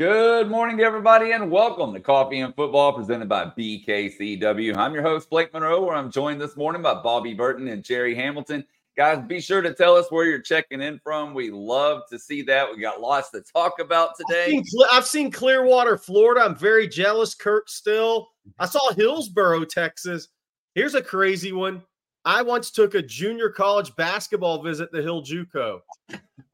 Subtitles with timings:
[0.00, 4.74] Good morning to everybody, and welcome to Coffee and Football presented by BKCW.
[4.74, 8.14] I'm your host, Blake Monroe, where I'm joined this morning by Bobby Burton and Jerry
[8.14, 8.64] Hamilton.
[8.96, 11.34] Guys, be sure to tell us where you're checking in from.
[11.34, 12.74] We love to see that.
[12.74, 14.56] We got lots to talk about today.
[14.56, 16.46] I've seen, I've seen Clearwater, Florida.
[16.46, 18.28] I'm very jealous, Kurt, still.
[18.58, 20.28] I saw Hillsboro, Texas.
[20.74, 21.82] Here's a crazy one.
[22.24, 25.80] I once took a junior college basketball visit to Hill Juco.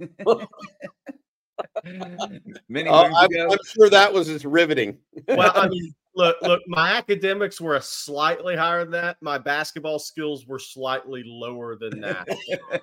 [2.68, 3.48] Many Uh, I'm, ago.
[3.50, 4.98] I'm sure that was as riveting.
[5.28, 9.16] Well, I mean, look, look, my academics were a slightly higher than that.
[9.20, 12.28] My basketball skills were slightly lower than that.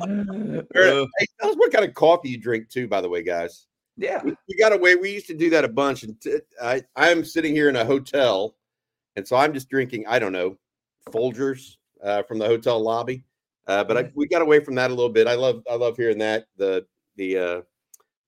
[0.00, 3.66] Uh, hey, tell us what kind of coffee you drink too, by the way, guys.
[3.96, 4.22] yeah.
[4.22, 4.96] We, we got away.
[4.96, 7.84] We used to do that a bunch, and t- I I'm sitting here in a
[7.84, 8.56] hotel,
[9.16, 10.04] and so I'm just drinking.
[10.06, 10.56] I don't know,
[11.10, 13.24] Folgers uh, from the hotel lobby.
[13.66, 15.26] Uh, but I, we got away from that a little bit.
[15.26, 16.84] I love I love hearing that the
[17.16, 17.60] the uh,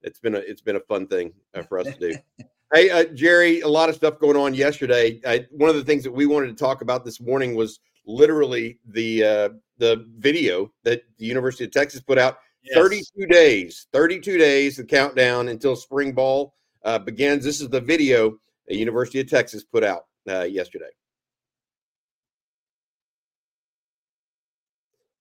[0.05, 2.17] it's been a it's been a fun thing uh, for us to do.
[2.75, 5.21] hey uh, Jerry, a lot of stuff going on yesterday.
[5.27, 8.79] I, one of the things that we wanted to talk about this morning was literally
[8.87, 12.39] the uh, the video that the University of Texas put out.
[12.63, 12.77] Yes.
[12.79, 17.45] 32 days, 32 days, the countdown until spring ball uh, begins.
[17.45, 20.89] This is the video the University of Texas put out uh, yesterday.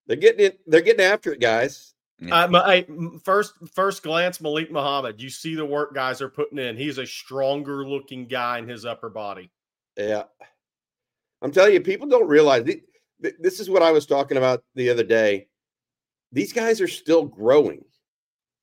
[0.07, 0.59] They're getting it.
[0.67, 1.93] They're getting after it, guys.
[2.31, 5.21] Uh, my, I, m- first, first glance, Malik Muhammad.
[5.21, 6.77] You see the work guys are putting in.
[6.77, 9.51] He's a stronger looking guy in his upper body.
[9.97, 10.23] Yeah,
[11.41, 12.83] I'm telling you, people don't realize th-
[13.21, 15.47] th- this is what I was talking about the other day.
[16.31, 17.83] These guys are still growing.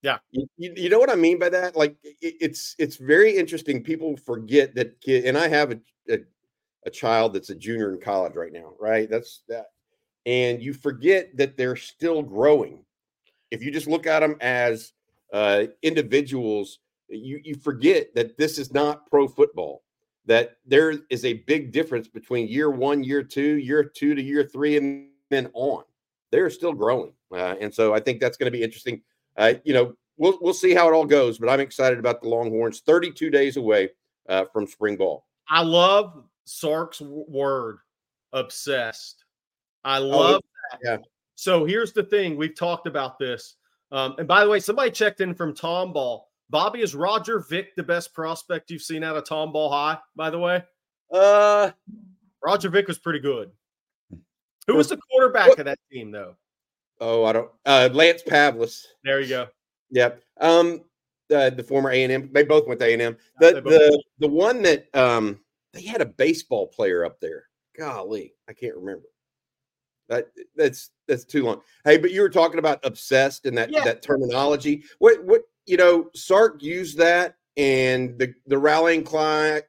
[0.02, 0.18] Yeah.
[0.30, 1.76] you, you, you know what I mean by that?
[1.76, 3.82] Like it, it's it's very interesting.
[3.82, 6.18] People forget that kid, and I have a, a
[6.86, 9.08] a child that's a junior in college right now, right?
[9.10, 9.66] That's that,
[10.24, 12.84] and you forget that they're still growing.
[13.50, 14.92] If you just look at them as
[15.32, 16.78] uh, individuals,
[17.08, 19.82] you you forget that this is not pro football
[20.26, 24.44] that there is a big difference between year one, year two, year two to year
[24.44, 25.82] three, and then on.
[26.30, 29.02] They're still growing, uh, and so I think that's going to be interesting.
[29.36, 32.28] Uh, you know, we'll we'll see how it all goes, but I'm excited about the
[32.28, 32.80] Longhorns.
[32.80, 33.90] 32 days away
[34.28, 35.26] uh, from spring ball.
[35.48, 37.78] I love Sark's word,
[38.32, 39.24] obsessed.
[39.82, 40.78] I love that.
[40.84, 40.96] yeah.
[41.40, 43.56] So here's the thing: we've talked about this.
[43.92, 46.24] Um, and by the way, somebody checked in from Tomball.
[46.50, 49.98] Bobby, is Roger Vick the best prospect you've seen out of Tomball High?
[50.14, 50.62] By the way,
[51.10, 51.70] Uh,
[52.44, 53.50] Roger Vick was pretty good.
[54.66, 56.36] Who was the quarterback What- of that team, though?
[57.00, 57.50] oh, I don't.
[57.64, 58.86] Uh, Lance Pavlas.
[59.02, 59.48] There you go.
[59.92, 60.22] Yep.
[60.42, 60.84] Um,
[61.34, 62.30] uh, the former A and M.
[62.34, 63.16] They both went to A and M.
[63.40, 65.40] The the the one that um
[65.72, 67.44] they had a baseball player up there.
[67.78, 69.06] Golly, I can't remember.
[70.10, 70.26] That
[70.56, 71.60] that's that's too long.
[71.84, 73.84] Hey, but you were talking about obsessed and that Yeah.
[73.84, 74.82] that terminology.
[74.98, 79.62] What what you know, Sark used that, and the the rallying cry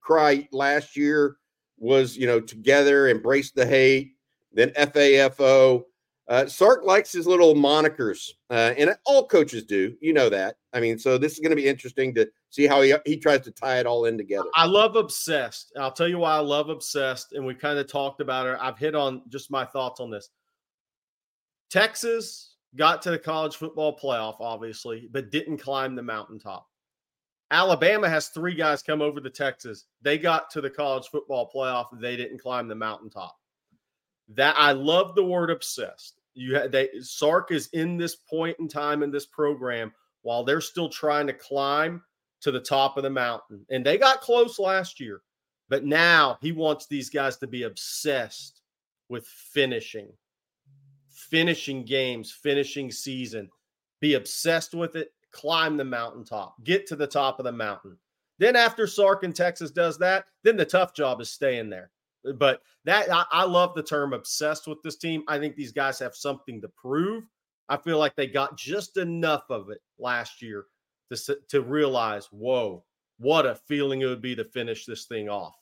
[0.00, 1.36] cry last year
[1.78, 4.12] was you know together, embrace the hate,
[4.52, 5.84] then FAFO.
[6.26, 9.94] Uh, Sark likes his little monikers, uh, and all coaches do.
[10.00, 10.56] You know that.
[10.72, 13.40] I mean, so this is going to be interesting to see how he he tries
[13.40, 14.48] to tie it all in together.
[14.54, 15.72] I love obsessed.
[15.76, 17.32] I'll tell you why I love obsessed.
[17.32, 18.56] And we kind of talked about it.
[18.60, 20.30] I've hit on just my thoughts on this.
[21.68, 26.68] Texas got to the college football playoff, obviously, but didn't climb the mountaintop.
[27.50, 29.86] Alabama has three guys come over to Texas.
[30.02, 31.86] They got to the college football playoff.
[32.00, 33.36] They didn't climb the mountaintop.
[34.28, 36.20] That I love the word obsessed.
[36.34, 39.92] You had they Sark is in this point in time in this program
[40.22, 42.00] while they're still trying to climb
[42.44, 43.64] to the top of the mountain.
[43.70, 45.22] And they got close last year,
[45.70, 48.60] but now he wants these guys to be obsessed
[49.08, 50.12] with finishing,
[51.08, 53.48] finishing games, finishing season.
[54.00, 57.96] Be obsessed with it, climb the mountaintop, get to the top of the mountain.
[58.38, 61.90] Then after Sark in Texas does that, then the tough job is staying there.
[62.34, 65.22] But that I, I love the term obsessed with this team.
[65.28, 67.24] I think these guys have something to prove.
[67.70, 70.66] I feel like they got just enough of it last year
[71.10, 72.84] to to realize, whoa,
[73.18, 75.54] what a feeling it would be to finish this thing off.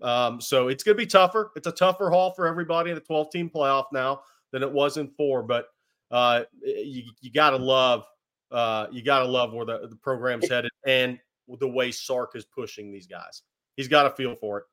[0.00, 1.52] Um, so it's going to be tougher.
[1.54, 4.96] It's a tougher haul for everybody in the 12 team playoff now than it was
[4.96, 5.66] in four, but
[6.10, 8.04] uh, you, you got to love
[8.52, 11.18] uh, you got to love where the, the program's headed and
[11.58, 13.42] the way Sark is pushing these guys.
[13.76, 14.64] He's got a feel for it.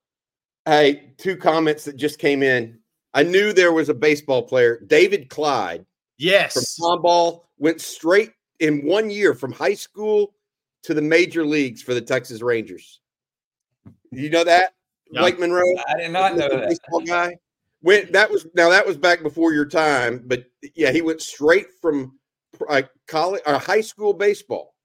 [0.65, 2.79] Hey, two comments that just came in.
[3.13, 5.85] I knew there was a baseball player, David Clyde.
[6.17, 6.75] Yes.
[6.75, 10.33] From Tomball went straight in one year from high school
[10.83, 13.01] to the major leagues for the Texas Rangers.
[14.11, 14.73] You know that?
[15.11, 15.21] Yeah.
[15.21, 15.63] Blake Monroe?
[15.87, 16.69] I did not know that.
[16.69, 17.37] Baseball guy.
[17.81, 20.43] Went that was now that was back before your time, but
[20.75, 22.19] yeah, he went straight from
[22.67, 24.75] uh, college or uh, high school baseball.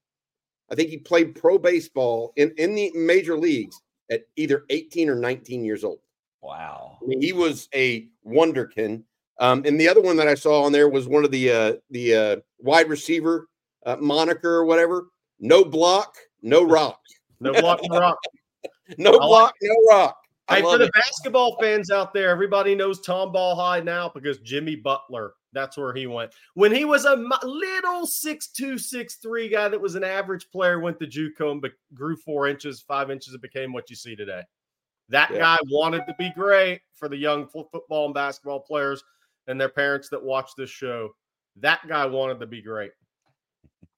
[0.71, 5.15] I think he played pro baseball in, in the major leagues at either 18 or
[5.15, 5.99] 19 years old.
[6.41, 6.97] Wow.
[7.01, 9.03] I mean, he was a wonderkin.
[9.39, 11.73] Um, and the other one that I saw on there was one of the uh,
[11.89, 13.47] the uh, wide receiver
[13.85, 15.07] uh, moniker or whatever.
[15.39, 17.01] No block, no rock.
[17.39, 18.17] no block, no rock.
[18.97, 20.17] no block, no rock.
[20.49, 20.93] Hey, for the it.
[20.93, 25.33] basketball fans out there, everybody knows Tomball High now because Jimmy Butler.
[25.53, 26.33] That's where he went.
[26.53, 30.79] When he was a little six two, six three guy that was an average player,
[30.79, 34.41] went to JUCO and grew four inches, five inches, and became what you see today.
[35.09, 35.39] That yeah.
[35.39, 39.03] guy wanted to be great for the young football and basketball players
[39.47, 41.15] and their parents that watch this show.
[41.57, 42.91] That guy wanted to be great.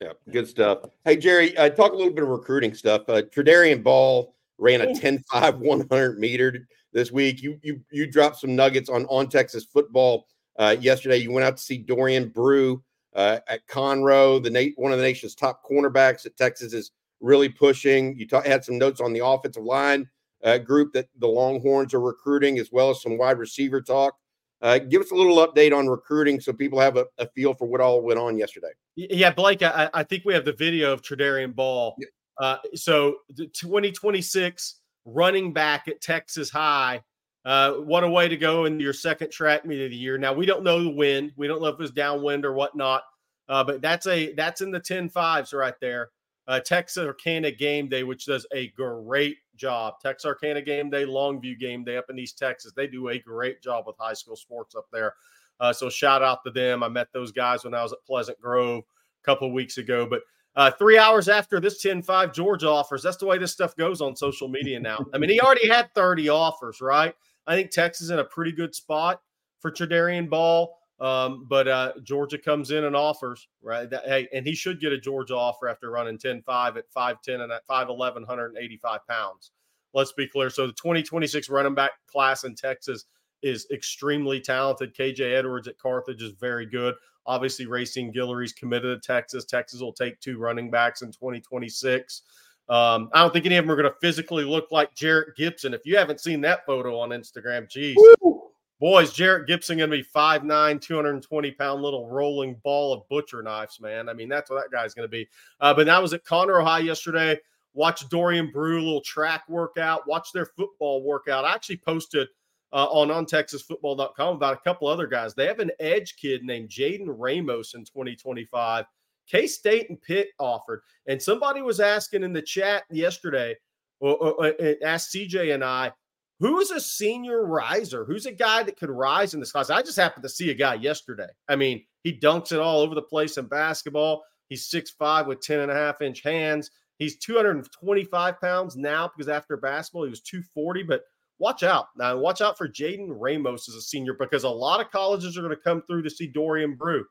[0.02, 0.80] Yeah, good stuff.
[1.06, 3.10] Hey, Jerry, uh, talk a little bit of recruiting stuff.
[3.10, 7.42] Uh, Tredarian Ball ran a 10 5 100 meter this week.
[7.42, 10.28] You, you, you dropped some nuggets on, on Texas football
[10.60, 11.18] uh, yesterday.
[11.18, 12.84] You went out to see Dorian Brew
[13.16, 17.50] uh, at Conroe, the na- one of the nation's top cornerbacks that Texas is really
[17.50, 18.16] pushing.
[18.18, 20.08] You ta- had some notes on the offensive line
[20.44, 24.16] uh, group that the Longhorns are recruiting, as well as some wide receiver talk.
[24.62, 27.68] Uh, give us a little update on recruiting so people have a, a, feel for
[27.68, 28.72] what all went on yesterday.
[28.96, 31.96] Yeah, Blake, I, I think we have the video of Tredarian Ball.
[32.40, 37.04] Uh, so, 2026 running back at Texas High.
[37.46, 40.18] Uh, what a way to go in your second track meet of the year.
[40.18, 41.32] Now we don't know the wind.
[41.38, 43.04] We don't know if it's downwind or whatnot.
[43.48, 46.10] Uh, but that's a that's in the 10 fives right there
[46.48, 49.96] uh, Texas Texarkana Game Day, which does a great job.
[50.02, 52.72] Texarkana Game Day, Longview Game Day up in East Texas.
[52.76, 55.16] They do a great job with high school sports up there.
[55.60, 56.84] Uh, so shout out to them.
[56.84, 60.06] I met those guys when I was at Pleasant Grove a couple of weeks ago.
[60.06, 60.22] But
[60.56, 64.02] uh, three hours after this 10 5 Georgia offers, that's the way this stuff goes
[64.02, 65.06] on social media now.
[65.14, 67.14] I mean, he already had 30 offers, right?
[67.46, 69.22] I think Texas is in a pretty good spot
[69.60, 70.77] for Tredarian Ball.
[71.00, 73.90] Um, but uh, Georgia comes in and offers, right?
[73.90, 77.42] That, hey, and he should get a Georgia offer after running 10 5 at 5'10
[77.42, 79.52] and at 5'11, 185 pounds.
[79.94, 80.50] Let's be clear.
[80.50, 83.06] So the 2026 running back class in Texas
[83.44, 84.96] is extremely talented.
[84.96, 86.96] KJ Edwards at Carthage is very good.
[87.28, 89.46] Obviously, Racine Guillory's committed to Texas.
[89.46, 92.24] Texas will take two running backs in 2026.
[92.70, 95.74] Um, I don't think any of them are going to physically look like Jerrick Gibson.
[95.74, 97.98] If you haven't seen that photo on Instagram, geez.
[98.22, 98.37] Woo!
[98.80, 103.80] Boys, Jerrick Gibson going to be 5'9, 220 pound little rolling ball of butcher knives,
[103.82, 104.08] man.
[104.08, 105.28] I mean, that's what that guy's going to be.
[105.60, 107.40] Uh, but that was at Conroe High yesterday.
[107.74, 110.08] Watch Dorian Brew, little track workout.
[110.08, 111.44] Watch their football workout.
[111.44, 112.28] I actually posted
[112.72, 115.34] uh, on ontexasfootball.com about a couple other guys.
[115.34, 118.86] They have an edge kid named Jaden Ramos in 2025.
[119.28, 120.82] K State and Pitt offered.
[121.08, 123.56] And somebody was asking in the chat yesterday,
[124.00, 125.92] or, or, or asked CJ and I,
[126.40, 128.06] Who's a senior riser?
[128.06, 129.72] Who's a guy that could rise in this class?
[129.72, 131.30] I just happened to see a guy yesterday.
[131.50, 134.24] I mean, he dunks it all over the place in basketball.
[134.50, 136.70] He's 6'5 with 10 and a half inch hands.
[137.00, 140.84] He's 225 pounds now because after basketball, he was 240.
[140.84, 141.02] But
[141.40, 141.88] watch out.
[141.98, 145.42] Now, watch out for Jaden Ramos as a senior because a lot of colleges are
[145.42, 147.04] going to come through to see Dorian Brew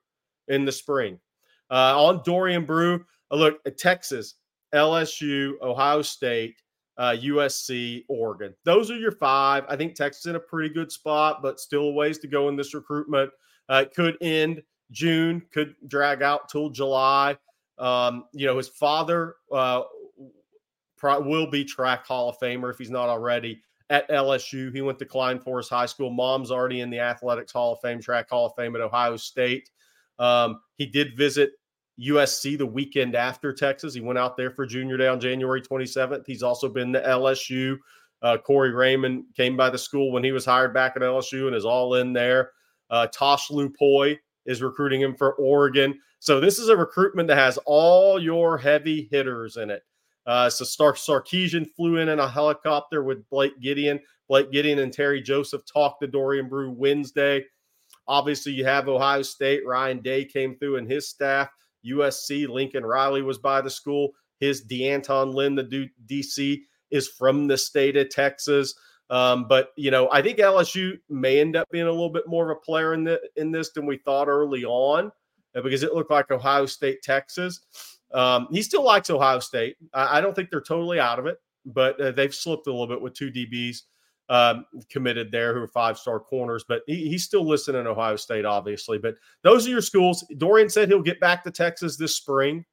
[0.48, 1.18] in the spring.
[1.70, 4.34] Uh, on Dorian Brew, look at Texas,
[4.72, 6.54] LSU, Ohio State,
[6.98, 8.54] uh, USC, Oregon.
[8.64, 9.64] Those are your five.
[9.68, 12.74] I think Texas in a pretty good spot, but still ways to go in this
[12.74, 13.30] recruitment.
[13.68, 17.36] Uh, it could end June, could drag out till July.
[17.78, 19.82] Um, you know, his father uh,
[20.96, 24.74] pro- will be track Hall of Famer if he's not already at LSU.
[24.74, 26.10] He went to Klein Forest High School.
[26.10, 29.70] Mom's already in the Athletics Hall of Fame, Track Hall of Fame at Ohio State.
[30.18, 31.52] Um, he did visit
[32.00, 33.94] USC the weekend after Texas.
[33.94, 36.24] He went out there for Junior Day on January 27th.
[36.26, 37.76] He's also been to LSU.
[38.22, 41.56] Uh, Corey Raymond came by the school when he was hired back at LSU and
[41.56, 42.52] is all in there.
[42.90, 45.98] Uh, Tosh Lupoi is recruiting him for Oregon.
[46.18, 49.82] So this is a recruitment that has all your heavy hitters in it.
[50.26, 54.00] Uh, so Stark Sarkisian flew in in a helicopter with Blake Gideon.
[54.28, 57.44] Blake Gideon and Terry Joseph talked to Dorian Brew Wednesday.
[58.08, 59.66] Obviously, you have Ohio State.
[59.66, 61.48] Ryan Day came through and his staff.
[61.90, 64.10] USC, Lincoln Riley was by the school.
[64.40, 68.74] His D'Anton Lynn, the DC, is from the state of Texas.
[69.08, 72.50] Um, but you know, I think LSU may end up being a little bit more
[72.50, 75.12] of a player in the, in this than we thought early on,
[75.54, 77.60] uh, because it looked like Ohio State, Texas.
[78.12, 79.76] Um, he still likes Ohio State.
[79.92, 82.86] I, I, don't think they're totally out of it, but uh, they've slipped a little
[82.86, 83.82] bit with two DBs
[84.28, 86.64] um, committed there who are five star corners.
[86.66, 88.98] But he, he's still listening in Ohio State, obviously.
[88.98, 90.24] But those are your schools.
[90.38, 92.64] Dorian said he'll get back to Texas this spring.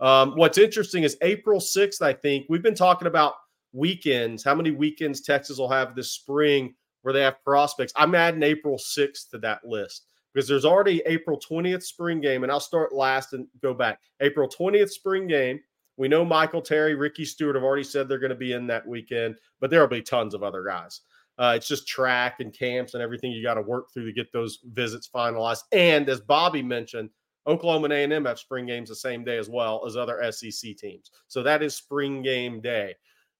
[0.00, 2.46] Um, what's interesting is April 6th, I think.
[2.48, 3.34] We've been talking about
[3.72, 7.92] weekends, how many weekends Texas will have this spring where they have prospects.
[7.96, 12.50] I'm adding April 6th to that list because there's already April 20th spring game, and
[12.50, 14.00] I'll start last and go back.
[14.20, 15.60] April 20th spring game.
[15.96, 18.86] We know Michael Terry, Ricky Stewart have already said they're going to be in that
[18.86, 21.02] weekend, but there will be tons of other guys.
[21.38, 24.32] Uh, it's just track and camps and everything you got to work through to get
[24.32, 25.62] those visits finalized.
[25.72, 27.10] And as Bobby mentioned,
[27.46, 31.10] Oklahoma and A&M have spring games the same day as well as other SEC teams.
[31.28, 32.94] So that is spring game day.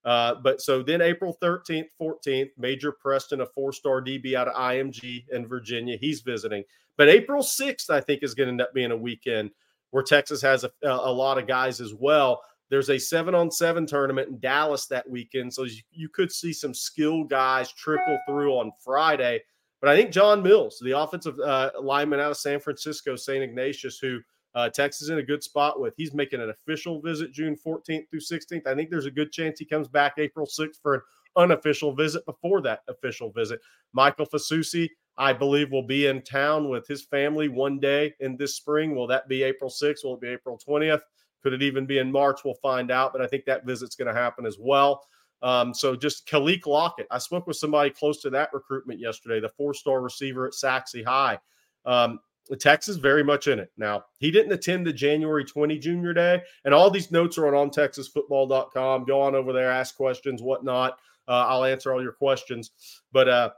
[0.04, 4.54] Uh, but so then April 13th, 14th, Major Preston, a four star DB out of
[4.54, 6.64] IMG in Virginia, he's visiting.
[6.96, 9.50] But April 6th, I think, is going to end up being a weekend
[9.92, 12.42] where Texas has a, a lot of guys as well.
[12.70, 15.52] There's a seven on seven tournament in Dallas that weekend.
[15.52, 19.42] So you, you could see some skill guys trickle through on Friday.
[19.80, 23.42] But I think John Mills, the offensive uh, lineman out of San Francisco, St.
[23.42, 24.20] Ignatius, who
[24.54, 25.94] uh, Texas in a good spot with.
[25.96, 28.66] He's making an official visit June 14th through 16th.
[28.66, 31.00] I think there's a good chance he comes back April 6th for an
[31.36, 33.60] unofficial visit before that official visit.
[33.92, 34.88] Michael Fasusi,
[35.18, 38.94] I believe, will be in town with his family one day in this spring.
[38.94, 40.04] Will that be April 6th?
[40.04, 41.02] Will it be April 20th?
[41.42, 42.40] Could it even be in March?
[42.44, 43.12] We'll find out.
[43.12, 45.04] But I think that visit's going to happen as well.
[45.42, 47.06] Um, so just Kaliq Lockett.
[47.10, 51.04] I spoke with somebody close to that recruitment yesterday, the four star receiver at Sachse
[51.04, 51.38] High.
[51.84, 52.20] Um,
[52.58, 53.70] Texas very much in it.
[53.76, 57.54] Now, he didn't attend the January 20 junior day, and all these notes are on,
[57.54, 59.04] on texasfootball.com.
[59.04, 60.98] Go on over there, ask questions, whatnot.
[61.28, 62.72] Uh, I'll answer all your questions.
[63.12, 63.50] But uh,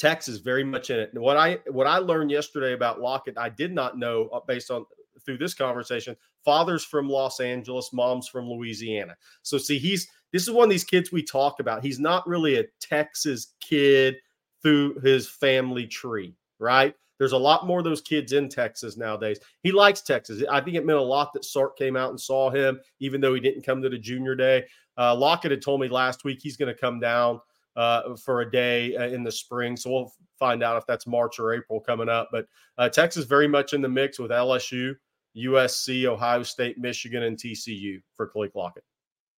[0.00, 1.10] Texas very much in it.
[1.12, 4.86] What I what I learned yesterday about Lockett, I did not know uh, based on
[5.24, 6.16] through this conversation.
[6.42, 9.14] Father's from Los Angeles, mom's from Louisiana.
[9.42, 11.84] So see, he's this is one of these kids we talk about.
[11.84, 14.16] He's not really a Texas kid
[14.62, 16.94] through his family tree, right?
[17.18, 19.38] There's a lot more of those kids in Texas nowadays.
[19.62, 20.42] He likes Texas.
[20.50, 23.34] I think it meant a lot that Sark came out and saw him, even though
[23.34, 24.64] he didn't come to the junior day.
[24.96, 27.40] Uh, Lockett had told me last week he's going to come down
[27.80, 29.74] uh, for a day uh, in the spring.
[29.74, 32.28] So we'll find out if that's March or April coming up.
[32.30, 32.46] But
[32.76, 34.94] uh, Texas very much in the mix with LSU,
[35.34, 38.84] USC, Ohio State, Michigan, and TCU for Kaliq Lockett.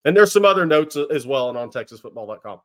[0.05, 2.61] And there's some other notes uh, as well and on TexasFootball.com.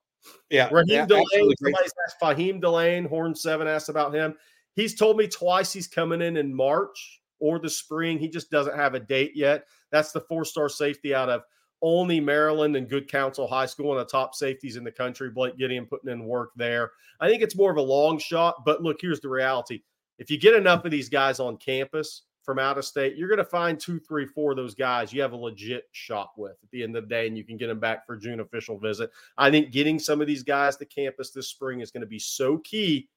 [0.49, 0.67] Yeah.
[0.71, 4.33] Raheem yeah, Delane, somebody's asked Faheem Delane, Horn 7 asked about him.
[4.75, 8.17] He's told me twice he's coming in in March or the spring.
[8.17, 9.65] He just doesn't have a date yet.
[9.91, 11.43] That's the four star safety out of
[11.81, 15.29] Olney, Maryland, and Good Counsel High School, one of the top safeties in the country.
[15.29, 16.91] Blake Gideon putting in work there.
[17.19, 19.81] I think it's more of a long shot, but look, here's the reality.
[20.17, 23.37] If you get enough of these guys on campus from out of state, you're going
[23.37, 26.71] to find two, three, four of those guys you have a legit shot with at
[26.71, 29.11] the end of the day, and you can get them back for June official visit.
[29.37, 32.19] I think getting some of these guys to campus this spring is going to be
[32.19, 33.09] so key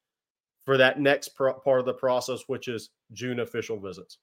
[0.65, 4.19] for that next pro- part of the process, which is June official visits.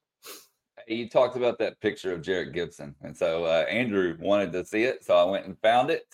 [0.87, 4.83] You talked about that picture of Jerrick Gibson, and so uh, Andrew wanted to see
[4.83, 6.05] it, so I went and found it.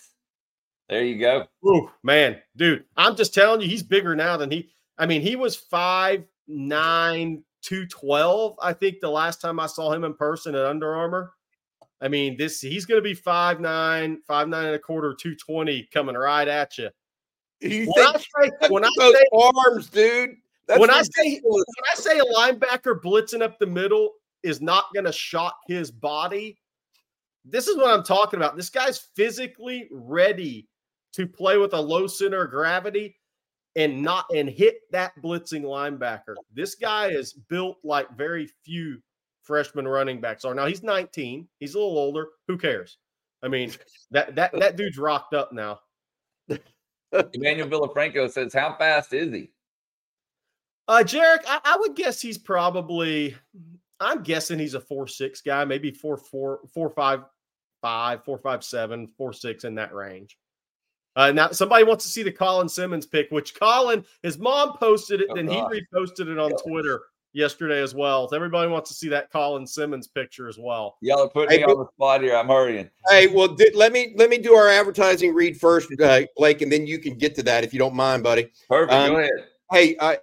[0.88, 1.46] There you go.
[1.66, 4.70] Ooh, man, dude, I'm just telling you, he's bigger now than he.
[4.98, 8.56] I mean, he was five nine, two twelve.
[8.60, 11.32] I think the last time I saw him in person at Under Armour.
[12.00, 15.34] I mean, this he's going to be five nine, five nine and a quarter, two
[15.36, 16.90] twenty coming right at you.
[17.60, 20.36] You when think I say, when I say arms, dude?
[20.76, 24.10] when I say when I say a linebacker blitzing up the middle
[24.44, 26.58] is not going to shock his body,
[27.44, 28.56] this is what I'm talking about.
[28.56, 30.68] This guy's physically ready
[31.14, 33.16] to play with a low center of gravity
[33.76, 36.34] and not and hit that blitzing linebacker.
[36.52, 38.98] This guy is built like very few
[39.42, 40.54] freshman running backs are.
[40.54, 41.48] Now he's 19.
[41.58, 42.28] He's a little older.
[42.48, 42.98] Who cares?
[43.42, 43.72] I mean,
[44.10, 45.80] that that that dude's rocked up now.
[47.34, 49.50] Emmanuel Villafranco says, "How fast is he?"
[50.88, 53.36] Uh, Jerrick, I, I, would guess he's probably.
[54.04, 57.24] I'm guessing he's a four six guy, maybe four four four five
[57.82, 60.36] five four five seven four six in that range.
[61.16, 65.20] Uh, now somebody wants to see the Colin Simmons pick, which Colin, his mom posted
[65.20, 65.72] it, oh, then gosh.
[65.72, 68.28] he reposted it on Twitter yesterday as well.
[68.28, 70.96] So everybody wants to see that Colin Simmons picture as well.
[71.02, 72.36] Y'all are putting hey, me on the spot here.
[72.36, 72.90] I'm hurrying.
[73.08, 76.72] Hey, well, did, let me let me do our advertising read first, uh, Blake, and
[76.72, 78.50] then you can get to that if you don't mind, buddy.
[78.68, 78.92] Perfect.
[78.92, 79.30] Um, Go ahead.
[79.70, 80.16] Hey, uh,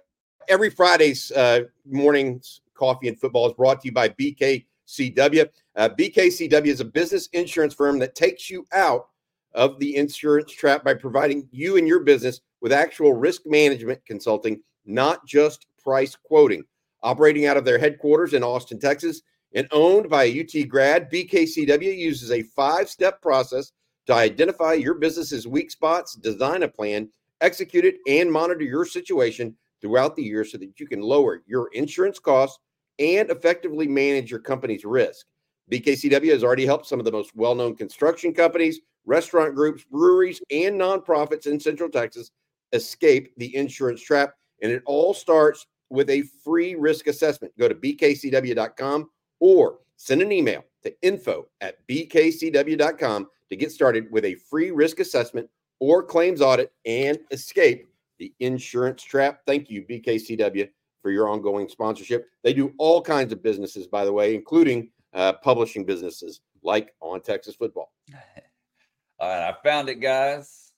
[0.48, 5.48] every Friday's uh, morning's coffee and football is brought to you by BK BKCW.
[5.76, 9.08] Uh, BKCW is a business insurance firm that takes you out
[9.54, 14.60] of the insurance trap by providing you and your business with actual risk management consulting,
[14.86, 16.64] not just price quoting.
[17.02, 19.22] Operating out of their headquarters in Austin, Texas,
[19.54, 23.72] and owned by a UT grad, BKCW uses a five step process
[24.06, 27.08] to identify your business's weak spots, design a plan,
[27.40, 31.68] execute it, and monitor your situation throughout the year so that you can lower your
[31.74, 32.58] insurance costs
[32.98, 35.26] and effectively manage your company's risk.
[35.70, 40.40] BKCW has already helped some of the most well known construction companies, restaurant groups, breweries,
[40.50, 42.30] and nonprofits in Central Texas
[42.72, 44.34] escape the insurance trap.
[44.62, 47.52] And it all starts with a free risk assessment.
[47.58, 49.10] Go to bkcw.com
[49.40, 55.00] or send an email to info at bkcw.com to get started with a free risk
[55.00, 55.48] assessment
[55.80, 57.88] or claims audit and escape
[58.22, 59.40] the insurance trap.
[59.48, 60.68] Thank you, BKCW,
[61.02, 62.28] for your ongoing sponsorship.
[62.44, 67.20] They do all kinds of businesses, by the way, including uh, publishing businesses like On
[67.20, 67.92] Texas Football.
[69.18, 70.72] All right, I found it, guys.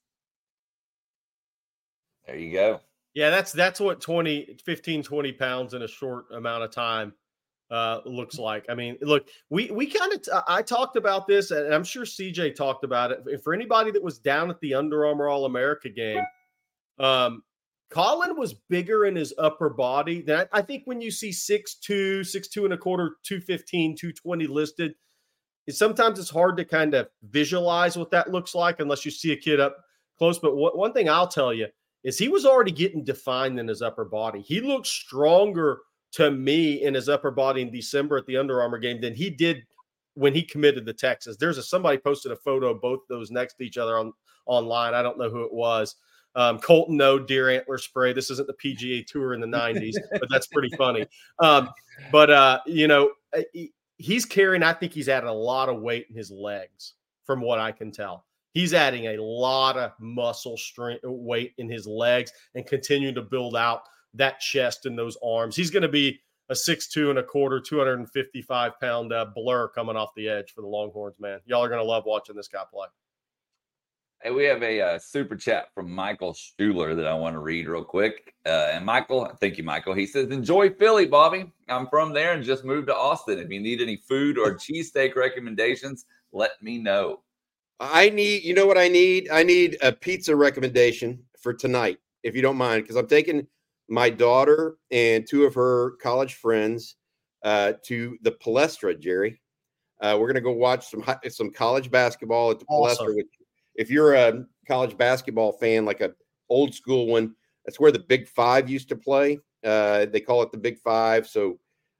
[2.27, 2.81] There you go.
[3.13, 7.13] Yeah, that's that's what 20, 15, 20 pounds in a short amount of time
[7.71, 8.65] uh, looks like.
[8.69, 12.05] I mean, look, we we kind of t- I talked about this, and I'm sure
[12.05, 13.43] CJ talked about it.
[13.43, 16.23] For anybody that was down at the Under Armour All America game,
[16.99, 17.43] um,
[17.91, 20.21] Colin was bigger in his upper body.
[20.23, 24.95] That I think when you see 6'2, 6'2 and a quarter, 215, 220 listed,
[25.67, 29.33] it, sometimes it's hard to kind of visualize what that looks like unless you see
[29.33, 29.77] a kid up
[30.19, 30.39] close.
[30.39, 31.69] But what, one thing I'll tell you
[32.03, 34.41] is he was already getting defined in his upper body.
[34.41, 35.81] He looked stronger
[36.13, 39.31] to me in his upper body in December at the Under Armour game than he
[39.31, 39.65] did
[40.15, 41.37] when he committed to Texas.
[41.37, 44.13] There's a somebody posted a photo of both those next to each other on
[44.47, 44.95] online.
[44.95, 45.97] I don't know who it was.
[46.37, 48.13] Um, Colton No deer antler spray.
[48.13, 51.07] This isn't the PGA Tour in the '90s, but that's pretty funny.
[51.39, 51.71] Um,
[52.11, 53.43] but uh, you know, uh,
[53.99, 54.63] he's carrying.
[54.63, 57.91] I think he's added a lot of weight in his legs, from what I can
[57.91, 58.25] tell.
[58.53, 63.57] He's adding a lot of muscle strength, weight in his legs, and continuing to build
[63.57, 63.83] out
[64.15, 65.57] that chest and those arms.
[65.57, 70.11] He's going to be a six-two and a quarter, 255 pound uh, blur coming off
[70.15, 71.41] the edge for the Longhorns, man.
[71.47, 72.87] Y'all are going to love watching this guy play.
[74.25, 77.69] Hey, we have a uh, super chat from Michael Stuhler that I want to read
[77.69, 78.33] real quick.
[78.47, 79.93] Uh, and Michael, thank you, Michael.
[79.93, 81.53] He says, Enjoy Philly, Bobby.
[81.69, 83.39] I'm from there and just moved to Austin.
[83.39, 87.21] If you need any food or cheesesteak recommendations, let me know.
[87.79, 89.29] I need, you know what I need?
[89.31, 93.47] I need a pizza recommendation for tonight, if you don't mind, because I'm taking
[93.91, 96.97] my daughter and two of her college friends
[97.43, 99.43] uh, to the Palestra, Jerry.
[100.01, 103.07] Uh, we're going to go watch some some college basketball at the awesome.
[103.07, 103.17] Palestra.
[103.17, 103.27] Which,
[103.75, 106.15] if you're a college basketball fan, like a
[106.49, 107.35] old school one,
[107.65, 109.39] that's where the Big Five used to play.
[109.65, 111.27] Uh, they call it the Big Five.
[111.27, 111.59] So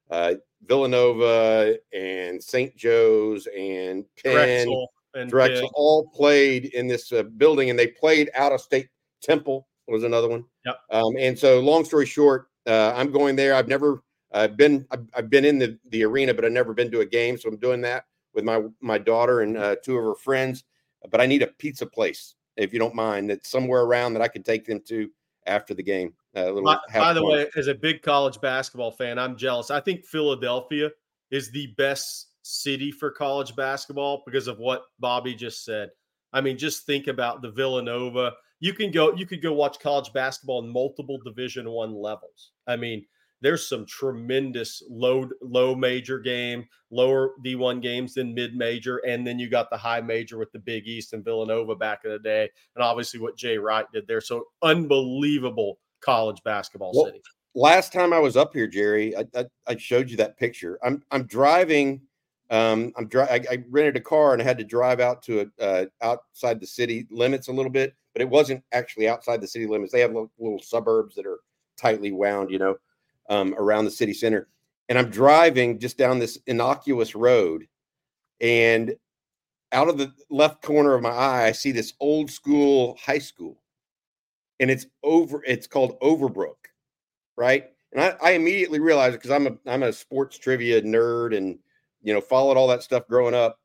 [0.09, 0.35] uh,
[0.65, 2.75] Villanova and St.
[2.75, 8.29] Joe's and Penn, Drexel, and Drexel all played in this uh, building, and they played
[8.35, 8.89] out of state
[9.21, 10.45] Temple was another one.
[10.65, 10.79] Yep.
[10.91, 13.53] Um, and so, long story short, uh, I'm going there.
[13.53, 14.03] I've never
[14.35, 17.05] I've been I've, I've, been in the, the arena, but I've never been to a
[17.05, 17.37] game.
[17.37, 20.63] So I'm doing that with my my daughter and uh, two of her friends.
[21.09, 24.27] But I need a pizza place, if you don't mind, that's somewhere around that I
[24.27, 25.09] could take them to
[25.47, 26.13] after the game.
[26.35, 29.71] Uh, by, by the way, as a big college basketball fan, I'm jealous.
[29.71, 30.89] I think Philadelphia
[31.31, 35.89] is the best city for college basketball because of what Bobby just said.
[36.33, 40.11] I mean, just think about the Villanova you can go you could go watch college
[40.13, 43.05] basketball in multiple division one levels i mean
[43.41, 49.39] there's some tremendous low low major game lower d1 games than mid major and then
[49.39, 52.49] you got the high major with the big east and villanova back in the day
[52.75, 54.21] and obviously what jay wright did there.
[54.21, 57.21] So unbelievable college basketball well, city.
[57.55, 60.79] last time i was up here jerry I, I, I showed you that picture.
[60.83, 62.01] I'm i'm driving
[62.51, 65.49] um, I'm dri- I, I, rented a car and I had to drive out to
[65.59, 69.47] a, uh, outside the city limits a little bit but it wasn't actually outside the
[69.47, 69.91] city limits.
[69.91, 71.39] They have little, little suburbs that are
[71.77, 72.77] tightly wound, you know,
[73.29, 74.47] um, around the city center.
[74.89, 77.67] And I'm driving just down this innocuous road,
[78.39, 78.95] and
[79.71, 83.61] out of the left corner of my eye, I see this old school high school,
[84.59, 85.43] and it's over.
[85.45, 86.55] It's called Overbrook,
[87.35, 87.71] right?
[87.91, 91.57] And I, I immediately realized because I'm a I'm a sports trivia nerd and
[92.03, 93.59] you know followed all that stuff growing up.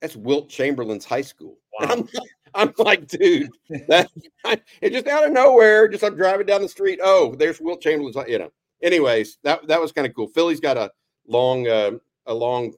[0.00, 1.58] That's Wilt Chamberlain's high school.
[1.78, 1.88] Wow.
[1.90, 2.08] I'm,
[2.54, 3.50] I'm like, dude,
[3.88, 4.08] that
[4.80, 5.88] it just out of nowhere.
[5.88, 7.00] Just I'm driving down the street.
[7.02, 8.16] Oh, there's Wilt Chamberlain's.
[8.26, 8.52] You know.
[8.82, 10.28] Anyways, that that was kind of cool.
[10.28, 10.90] Philly's got a
[11.26, 11.92] long, uh,
[12.26, 12.74] a long,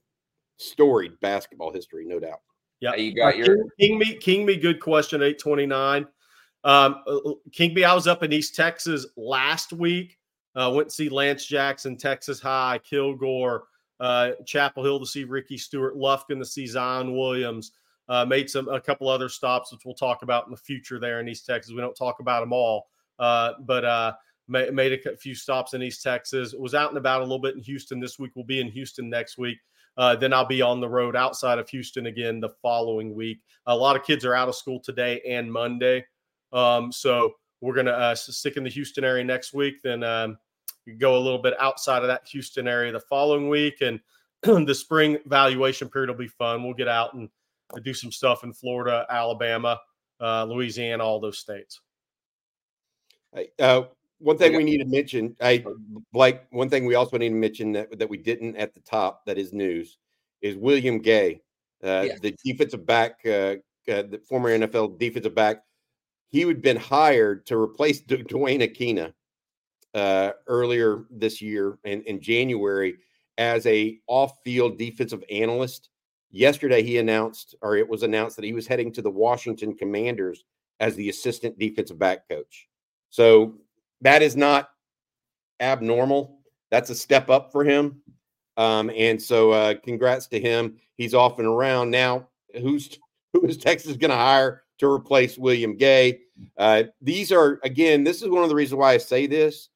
[0.56, 2.40] storied basketball history, no doubt.
[2.80, 4.14] Yeah, you got your King me.
[4.14, 4.56] King me.
[4.56, 5.22] Good question.
[5.22, 6.06] Eight twenty nine.
[6.64, 7.84] Um, uh, uh, King me.
[7.84, 10.18] I was up in East Texas last week.
[10.54, 13.64] Uh, went to see Lance Jackson, Texas High, Kilgore,
[14.00, 17.72] uh, Chapel Hill to see Ricky Stewart, Lufkin to see Zion Williams.
[18.08, 21.20] Uh, made some a couple other stops, which we'll talk about in the future there
[21.20, 21.72] in East Texas.
[21.74, 24.12] We don't talk about them all, uh, but uh,
[24.48, 26.54] made, a few stops in East Texas.
[26.54, 28.32] Was out and about a little bit in Houston this week.
[28.34, 29.58] We'll be in Houston next week.
[29.96, 33.40] Uh, then I'll be on the road outside of Houston again the following week.
[33.66, 36.06] A lot of kids are out of school today and Monday,
[36.52, 39.82] um, so we're gonna uh, stick in the Houston area next week.
[39.82, 40.38] Then um,
[40.98, 44.00] go a little bit outside of that Houston area the following week, and
[44.42, 46.62] the spring valuation period will be fun.
[46.62, 47.28] We'll get out and
[47.82, 49.80] do some stuff in Florida, Alabama,
[50.20, 51.80] uh, Louisiana, all those states.
[53.58, 53.82] Uh,
[54.18, 55.64] one thing we need to mention, I
[56.12, 56.40] Blake.
[56.50, 59.38] One thing we also need to mention that that we didn't at the top that
[59.38, 59.98] is news
[60.42, 61.40] is William Gay,
[61.84, 62.14] uh, yeah.
[62.20, 63.56] the defensive back, uh,
[63.88, 65.62] uh, the former NFL defensive back.
[66.30, 69.12] He had been hired to replace D- Duane Akina
[69.94, 72.96] uh, earlier this year in, in January
[73.38, 75.90] as a off-field defensive analyst.
[76.30, 80.44] Yesterday, he announced, or it was announced, that he was heading to the Washington Commanders
[80.80, 82.68] as the assistant defensive back coach.
[83.10, 83.54] So
[84.02, 84.70] that is not
[85.60, 86.38] abnormal.
[86.70, 88.02] That's a step up for him.
[88.56, 90.78] Um, and so, uh, congrats to him.
[90.96, 92.28] He's off and around now.
[92.60, 92.98] Who's
[93.32, 96.20] who is Texas going to hire to replace William Gay?
[96.56, 98.04] Uh, these are again.
[98.04, 99.68] This is one of the reasons why I say this.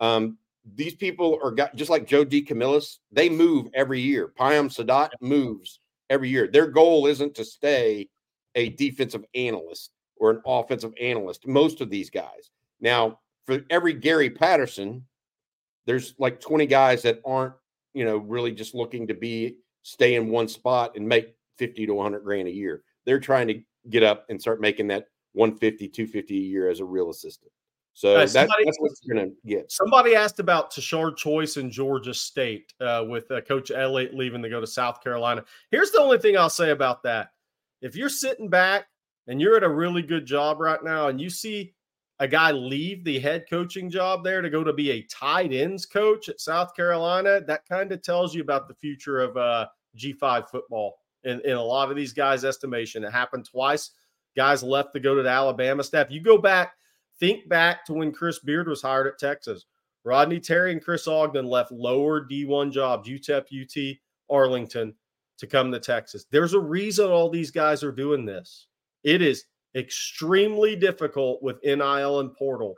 [0.00, 0.38] Um,
[0.74, 2.98] these people are got, just like Joe DeCamillis.
[3.10, 4.32] They move every year.
[4.38, 6.46] Payam Saadat moves every year.
[6.46, 8.08] Their goal isn't to stay
[8.54, 11.46] a defensive analyst or an offensive analyst.
[11.46, 12.50] Most of these guys.
[12.80, 15.06] Now, for every Gary Patterson,
[15.86, 17.54] there's like 20 guys that aren't,
[17.94, 21.94] you know, really just looking to be stay in one spot and make 50 to
[21.94, 22.82] 100 grand a year.
[23.06, 26.84] They're trying to get up and start making that 150, 250 a year as a
[26.84, 27.50] real assistant.
[27.94, 29.72] So uh, somebody, that's what you're going to get.
[29.72, 34.50] Somebody asked about Tashard Choice in Georgia State uh, with uh, Coach Elliott leaving to
[34.50, 35.42] go to South Carolina.
[35.70, 37.30] Here's the only thing I'll say about that.
[37.80, 38.88] If you're sitting back
[39.26, 41.72] and you're at a really good job right now and you see
[42.20, 45.86] a guy leave the head coaching job there to go to be a tight ends
[45.86, 50.48] coach at South Carolina, that kind of tells you about the future of uh, G5
[50.48, 50.98] football.
[51.24, 53.90] In, in a lot of these guys' estimation, it happened twice.
[54.36, 56.10] Guys left to go to the Alabama staff.
[56.10, 56.72] You go back,
[57.18, 59.66] think back to when Chris Beard was hired at Texas.
[60.04, 63.98] Rodney Terry and Chris Ogden left lower D1 jobs, UTEP, UT,
[64.30, 64.94] Arlington,
[65.38, 66.26] to come to Texas.
[66.30, 68.68] There's a reason all these guys are doing this.
[69.04, 72.74] It is extremely difficult with NIL and portal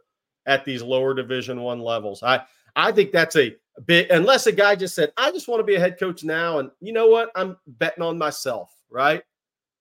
[0.47, 2.23] at these lower division one levels.
[2.23, 2.43] I
[2.77, 5.77] I think that's a bit unless a guy just said, I just want to be
[5.77, 6.59] a head coach now.
[6.59, 7.31] And you know what?
[7.35, 9.23] I'm betting on myself, right?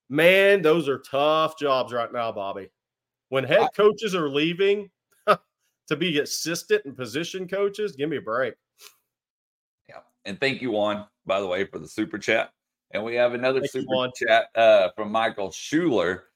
[0.10, 2.70] Man, those are tough jobs right now, Bobby.
[3.30, 4.90] When head coaches are leaving
[5.28, 8.56] to be assistant and position coaches, give me a break.
[9.88, 10.00] Yeah.
[10.26, 12.52] And thank you, Juan, by the way, for the super chat.
[12.92, 16.29] And we have another thank super you, chat uh, from Michael Schuler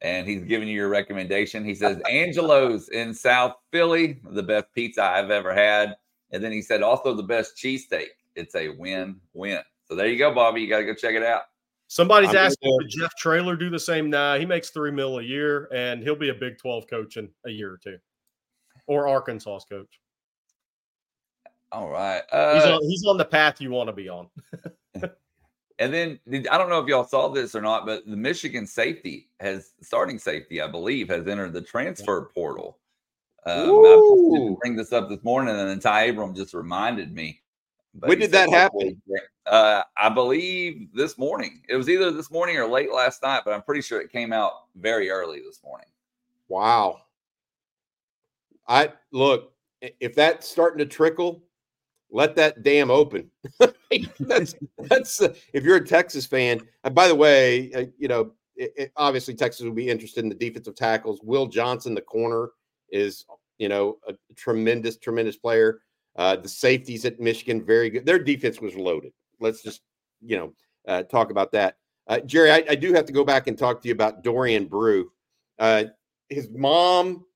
[0.00, 1.64] and he's giving you your recommendation.
[1.64, 5.96] He says Angelo's in South Philly, the best pizza I've ever had.
[6.30, 8.08] And then he said also the best cheesesteak.
[8.36, 9.62] It's a win-win.
[9.86, 10.60] So there you go, Bobby.
[10.60, 11.42] You got to go check it out.
[11.88, 14.10] Somebody's I'm asking, would Jeff Traylor do the same?
[14.10, 17.30] Nah, he makes three mil a year, and he'll be a Big 12 coach in
[17.46, 17.96] a year or two,
[18.86, 20.00] or Arkansas's coach.
[21.72, 22.22] All right.
[22.30, 24.28] Uh, he's, on, he's on the path you want to be on.
[25.78, 26.18] And then
[26.50, 30.18] I don't know if y'all saw this or not, but the Michigan safety has starting
[30.18, 32.78] safety, I believe, has entered the transfer portal.
[33.46, 34.00] Um, I
[34.32, 37.40] didn't bring this up this morning, and then Ty Abram just reminded me.
[37.92, 39.00] when did that happen?
[39.46, 41.62] Uh, I believe this morning.
[41.68, 44.32] It was either this morning or late last night, but I'm pretty sure it came
[44.32, 45.86] out very early this morning.
[46.48, 47.02] Wow.
[48.66, 51.42] I look if that's starting to trickle,
[52.10, 53.30] let that dam open.
[54.20, 56.60] that's that's uh, if you're a Texas fan.
[56.84, 60.28] And by the way, uh, you know, it, it, obviously Texas will be interested in
[60.28, 61.20] the defensive tackles.
[61.22, 62.50] Will Johnson, the corner,
[62.90, 63.24] is
[63.58, 65.80] you know a tremendous, tremendous player.
[66.16, 68.04] Uh, the safeties at Michigan, very good.
[68.04, 69.12] Their defense was loaded.
[69.40, 69.82] Let's just
[70.20, 70.52] you know
[70.86, 71.76] uh, talk about that.
[72.06, 74.64] Uh, Jerry, I, I, do have to go back and talk to you about Dorian
[74.64, 75.12] Brew.
[75.58, 75.84] Uh,
[76.30, 77.26] his mom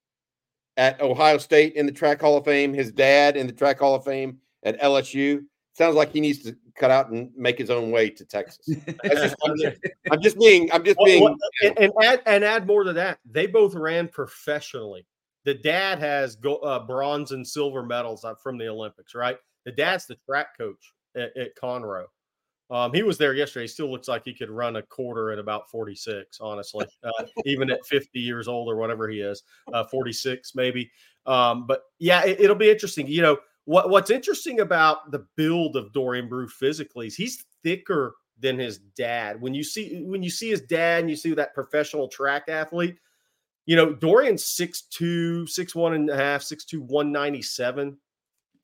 [0.78, 3.94] at Ohio State in the track Hall of Fame, his dad in the track Hall
[3.94, 5.44] of Fame at LSU.
[5.74, 8.66] Sounds like he needs to cut out and make his own way to Texas.
[9.04, 12.66] Just, I'm, just, I'm, just, being, I'm just being, well, and, and, add and add
[12.66, 13.18] more to that.
[13.24, 15.06] They both ran professionally.
[15.44, 19.38] The dad has go, uh, bronze and silver medals from the Olympics, right?
[19.64, 22.06] The dad's the track coach at, at Conroe.
[22.70, 23.64] Um, he was there yesterday.
[23.64, 27.70] He still looks like he could run a quarter at about 46, honestly, uh, even
[27.70, 29.42] at 50 years old or whatever he is,
[29.74, 30.90] uh, 46 maybe.
[31.26, 33.06] Um, but yeah, it, will be interesting.
[33.06, 38.14] You know, what what's interesting about the build of Dorian Brew physically is he's thicker
[38.38, 39.40] than his dad.
[39.40, 42.96] When you see when you see his dad and you see that professional track athlete,
[43.66, 47.96] you know, Dorian's 6'2, 6'1 and a half, 6'2, 197,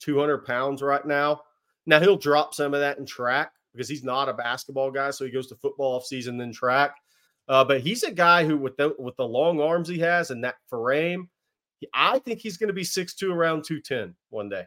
[0.00, 1.42] 200 pounds right now.
[1.86, 5.10] Now he'll drop some of that in track because he's not a basketball guy.
[5.10, 6.96] So he goes to football off season, then track.
[7.48, 10.44] Uh, but he's a guy who, with the, with the long arms he has and
[10.44, 11.30] that frame,
[11.94, 14.66] I think he's going to be 6'2, around 210 one day.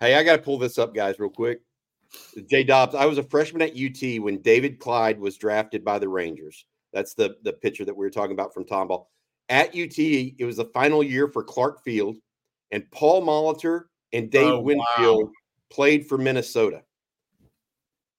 [0.00, 1.60] Hey, I got to pull this up, guys, real quick.
[2.48, 6.08] Jay Dobbs, I was a freshman at UT when David Clyde was drafted by the
[6.08, 6.64] Rangers.
[6.92, 9.06] That's the, the picture that we were talking about from Tomball.
[9.48, 12.16] At UT, it was the final year for Clark Field,
[12.70, 15.32] and Paul Molitor and Dave oh, Winfield wow.
[15.70, 16.82] played for Minnesota.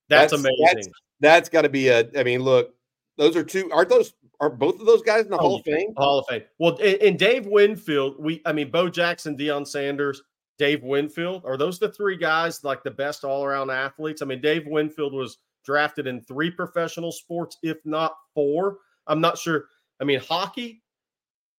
[0.09, 0.59] That's, that's amazing.
[0.65, 0.87] That's,
[1.19, 2.07] that's got to be a.
[2.15, 2.75] I mean, look,
[3.17, 3.71] those are two.
[3.71, 4.13] Aren't those?
[4.39, 5.93] Are both of those guys in the oh, Hall of Fame?
[5.97, 6.43] Hall of Fame.
[6.59, 8.41] Well, and Dave Winfield, we.
[8.45, 10.21] I mean, Bo Jackson, Deion Sanders,
[10.57, 11.43] Dave Winfield.
[11.45, 14.21] Are those the three guys like the best all around athletes?
[14.21, 18.77] I mean, Dave Winfield was drafted in three professional sports, if not four.
[19.07, 19.65] I'm not sure.
[19.99, 20.83] I mean, hockey,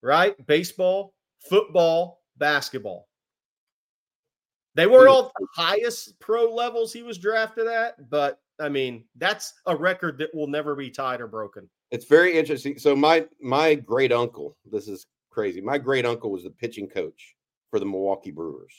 [0.02, 0.34] right?
[0.46, 1.14] Baseball,
[1.48, 3.08] football, basketball.
[4.74, 9.54] They weren't all the highest pro levels he was drafted at, but I mean, that's
[9.66, 11.68] a record that will never be tied or broken.
[11.90, 12.78] It's very interesting.
[12.78, 15.60] So my my great uncle, this is crazy.
[15.60, 17.35] My great uncle was the pitching coach
[17.76, 18.72] for the Milwaukee Brewers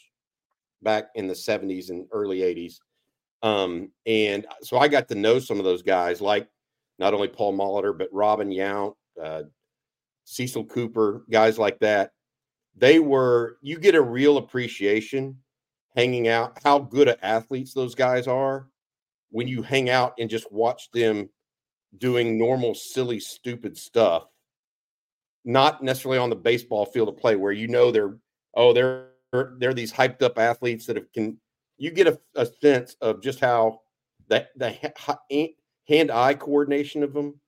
[0.82, 2.80] back in the 70s and early 80s.
[3.44, 6.48] Um, and so I got to know some of those guys, like
[6.98, 9.44] not only Paul Molitor, but Robin Yount, uh,
[10.24, 12.10] Cecil Cooper, guys like that.
[12.76, 15.38] They were, you get a real appreciation
[15.96, 18.68] hanging out, how good at athletes those guys are
[19.30, 21.30] when you hang out and just watch them
[22.00, 24.26] doing normal, silly, stupid stuff,
[25.46, 28.18] not necessarily on the baseball field of play where you know they're,
[28.56, 31.38] oh, they're, they're these hyped up athletes that have, can
[31.78, 33.82] you get a, a sense of just how
[34.30, 34.76] that the
[35.32, 35.48] eh,
[35.88, 37.40] hand eye coordination of them.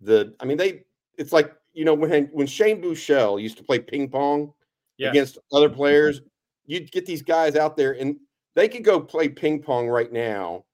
[0.00, 0.84] The I mean they
[1.16, 4.52] it's like you know when when Shane Buechele used to play ping pong
[5.00, 5.76] against other mm-hmm.
[5.76, 6.22] players,
[6.64, 8.16] you'd get these guys out there and
[8.54, 10.64] they could go play ping pong right now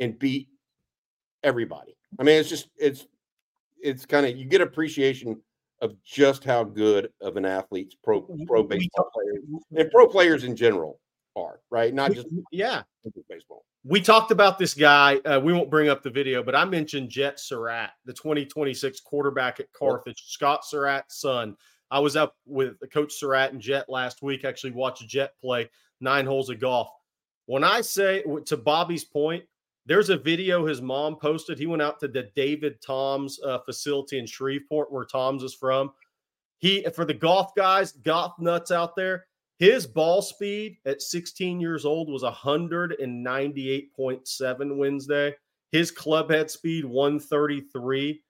[0.00, 0.48] and beat
[1.42, 1.96] everybody.
[2.18, 3.06] I mean it's just it's
[3.82, 5.40] it's kind of you get appreciation
[5.80, 9.44] of just how good of an athlete's pro pro baseball players
[9.76, 11.00] and pro players in general
[11.36, 11.92] are, right?
[11.92, 12.82] Not just yeah,
[13.28, 13.64] baseball.
[13.84, 15.16] We talked about this guy.
[15.18, 19.60] Uh, we won't bring up the video, but I mentioned Jet Surratt, the 2026 quarterback
[19.60, 21.56] at Carthage, Scott Surratt's son.
[21.90, 24.44] I was up with Coach Surratt and Jet last week.
[24.44, 26.88] Actually, watched Jet play nine holes of golf.
[27.46, 29.44] When I say to Bobby's point,
[29.86, 31.58] there's a video his mom posted.
[31.58, 35.92] He went out to the David Toms uh, facility in Shreveport, where Toms is from.
[36.58, 39.26] He for the golf guys, golf nuts out there.
[39.58, 45.34] His ball speed at 16 years old was 198.7 Wednesday.
[45.72, 48.22] His club head speed 133.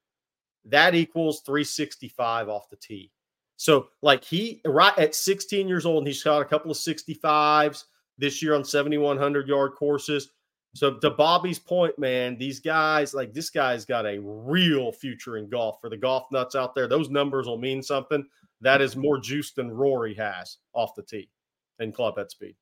[0.67, 3.11] That equals 365 off the tee.
[3.57, 7.85] So, like he right at 16 years old, and he's shot a couple of 65s
[8.19, 10.31] this year on 7,100 yard courses.
[10.77, 15.49] So, to Bobby's point, man, these guys, like this guy's got a real future in
[15.49, 16.87] golf for the golf nuts out there.
[16.87, 18.27] Those numbers will mean something
[18.61, 21.31] that is more juice than Rory has off the tee
[21.79, 22.57] in club head speed.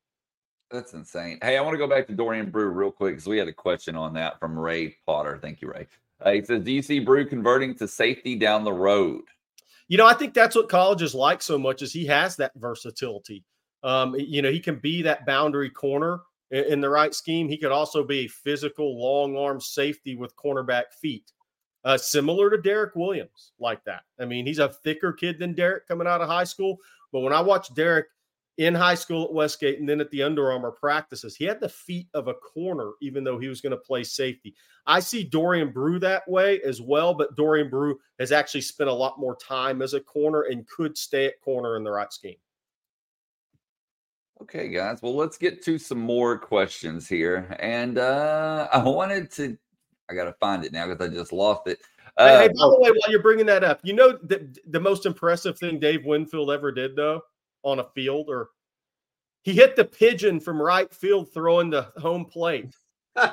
[0.71, 1.39] That's insane.
[1.41, 3.53] Hey, I want to go back to Dorian Brew real quick because we had a
[3.53, 5.37] question on that from Ray Potter.
[5.41, 5.85] Thank you, Ray.
[6.21, 9.23] Uh, he says, Do you see Brew converting to safety down the road?
[9.89, 13.43] You know, I think that's what colleges like so much is he has that versatility.
[13.83, 17.49] Um, you know, he can be that boundary corner in, the right scheme.
[17.49, 21.31] He could also be a physical, long arm safety with cornerback feet
[21.85, 24.01] uh, similar to Derek Williams, like that.
[24.19, 26.77] I mean, he's a thicker kid than Derek coming out of high school.
[27.13, 28.07] But when I watched Derek
[28.57, 31.69] in high school at Westgate and then at the Under Armour practices, he had the
[31.69, 34.55] feet of a corner, even though he was going to play safety.
[34.87, 38.93] I see Dorian Brew that way as well, but Dorian Brew has actually spent a
[38.93, 42.37] lot more time as a corner and could stay at corner in the right scheme.
[44.41, 45.01] Okay, guys.
[45.01, 47.55] Well, let's get to some more questions here.
[47.59, 49.57] And uh, I wanted to
[50.09, 51.79] I got to find it now because I just lost it.
[52.17, 54.79] Uh, hey, hey, by the way, while you're bringing that up, you know the, the
[54.79, 57.21] most impressive thing Dave Winfield ever did though
[57.63, 58.49] on a field, or
[59.43, 62.73] he hit the pigeon from right field throwing the home plate.
[63.17, 63.31] Him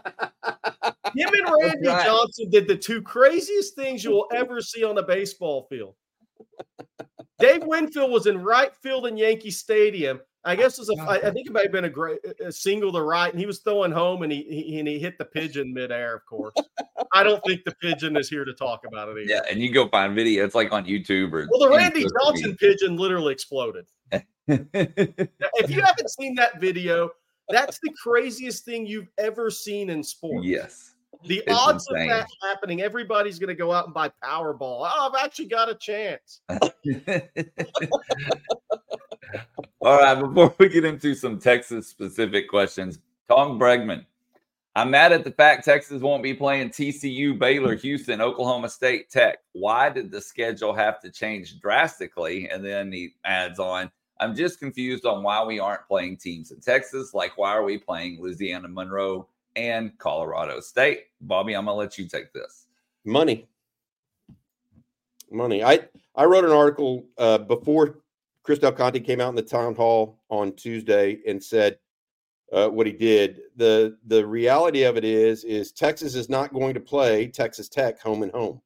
[1.14, 2.06] and Randy right.
[2.06, 5.94] Johnson did the two craziest things you will ever see on a baseball field.
[7.42, 11.30] Dave Winfield was in right field in Yankee Stadium I guess it was a, I
[11.30, 13.92] think it may have been a great a single to right, and he was throwing
[13.92, 16.16] home, and he, he and he hit the pigeon midair.
[16.16, 16.54] Of course,
[17.12, 19.18] I don't think the pigeon is here to talk about it.
[19.18, 19.30] Either.
[19.30, 20.44] Yeah, and you go find video.
[20.44, 23.86] It's like on YouTube or well, the Randy Johnson pigeon literally exploded.
[24.48, 27.10] if you haven't seen that video,
[27.48, 30.44] that's the craziest thing you've ever seen in sports.
[30.44, 30.91] Yes.
[31.24, 32.10] The it's odds insane.
[32.10, 34.88] of that happening, everybody's going to go out and buy Powerball.
[34.90, 36.40] Oh, I've actually got a chance.
[39.80, 42.98] All right, before we get into some Texas specific questions,
[43.28, 44.04] Tom Bregman.
[44.74, 49.40] I'm mad at the fact Texas won't be playing TCU, Baylor, Houston, Oklahoma State, Tech.
[49.52, 52.48] Why did the schedule have to change drastically?
[52.48, 56.60] And then he adds on, I'm just confused on why we aren't playing teams in
[56.60, 57.12] Texas.
[57.12, 61.04] Like, why are we playing Louisiana Monroe and Colorado State?
[61.20, 62.66] Bobby, I'm gonna let you take this.
[63.04, 63.48] Money,
[65.30, 65.64] money.
[65.64, 65.80] I
[66.14, 67.98] I wrote an article uh, before
[68.42, 71.78] Chris Del Conte came out in the town hall on Tuesday and said
[72.52, 73.40] uh, what he did.
[73.56, 78.00] the The reality of it is, is Texas is not going to play Texas Tech
[78.00, 78.60] home and home,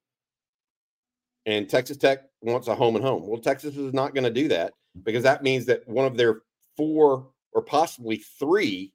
[1.46, 3.26] and Texas Tech wants a home and home.
[3.26, 4.72] Well, Texas is not going to do that
[5.04, 6.42] because that means that one of their
[6.76, 8.92] four or possibly three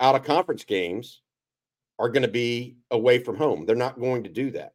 [0.00, 1.22] out of conference games
[1.98, 3.64] are going to be away from home.
[3.64, 4.72] They're not going to do that.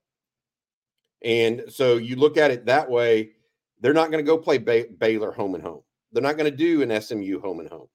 [1.24, 3.32] And so you look at it that way,
[3.80, 5.82] they're not going to go play Bay- Baylor home and home.
[6.12, 7.88] They're not going to do an SMU home and home.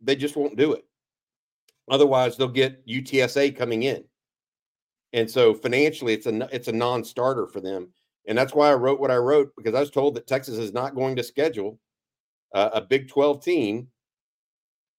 [0.00, 0.84] They just won't do it.
[1.90, 4.04] Otherwise, they'll get UTSA coming in.
[5.12, 7.88] And so financially, it's a it's a non-starter for them
[8.26, 10.72] and that's why I wrote what I wrote because I was told that Texas is
[10.72, 11.78] not going to schedule
[12.54, 13.88] uh, a Big 12 team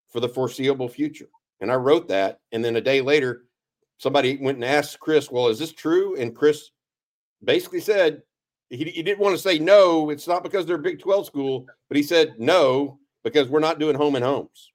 [0.10, 1.30] for the foreseeable future.
[1.62, 2.40] And I wrote that.
[2.52, 3.46] And then a day later,
[3.98, 6.16] somebody went and asked Chris, Well, is this true?
[6.16, 6.72] And Chris
[7.44, 8.24] basically said,
[8.70, 11.98] he, he didn't want to say no, it's not because they're Big 12 school, but
[11.98, 14.72] he said no, because we're not doing home and homes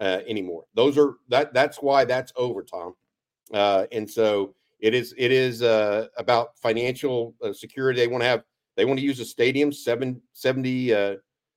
[0.00, 0.64] uh, anymore.
[0.74, 2.94] Those are that that's why that's over, Tom.
[3.52, 8.00] Uh, and so it is it is uh, about financial uh, security.
[8.00, 8.44] They want to have
[8.76, 11.16] they want to use a stadium seven, 70, uh,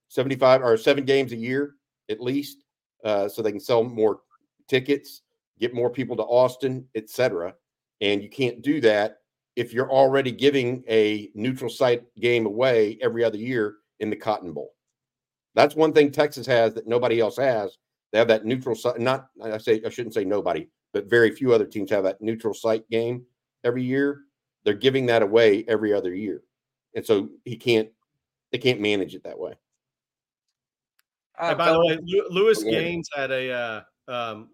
[0.09, 1.75] 75 or seven games a year
[2.09, 2.62] at least,
[3.03, 4.19] uh, so they can sell more
[4.67, 5.21] tickets,
[5.59, 7.53] get more people to Austin, etc.
[8.01, 9.19] And you can't do that
[9.55, 14.53] if you're already giving a neutral site game away every other year in the Cotton
[14.53, 14.73] Bowl.
[15.55, 17.77] That's one thing Texas has that nobody else has.
[18.11, 18.99] They have that neutral site.
[18.99, 22.53] Not I say I shouldn't say nobody but very few other teams have that neutral
[22.53, 23.25] site game
[23.63, 24.21] every year.
[24.63, 26.43] They're giving that away every other year,
[26.95, 27.89] and so he can't.
[28.51, 29.55] They can't manage it that way.
[31.39, 34.49] Uh, by the way, Lewis Gaines had a uh, um,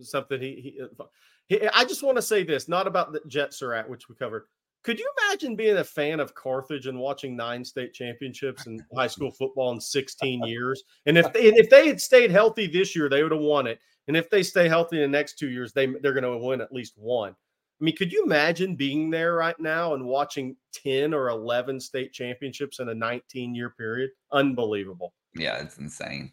[0.00, 1.04] something he, he, uh,
[1.48, 4.14] he I just want to say this, not about the Jets Jet Surat, which we
[4.14, 4.44] covered.
[4.86, 9.08] Could you imagine being a fan of Carthage and watching nine state championships in high
[9.08, 10.84] school football in 16 years?
[11.06, 13.80] And if they, if they had stayed healthy this year, they would have won it.
[14.06, 16.60] And if they stay healthy in the next two years, they they're going to win
[16.60, 17.32] at least one.
[17.32, 22.12] I mean, could you imagine being there right now and watching 10 or 11 state
[22.12, 24.10] championships in a 19 year period?
[24.32, 25.12] Unbelievable.
[25.36, 26.32] Yeah, it's insane.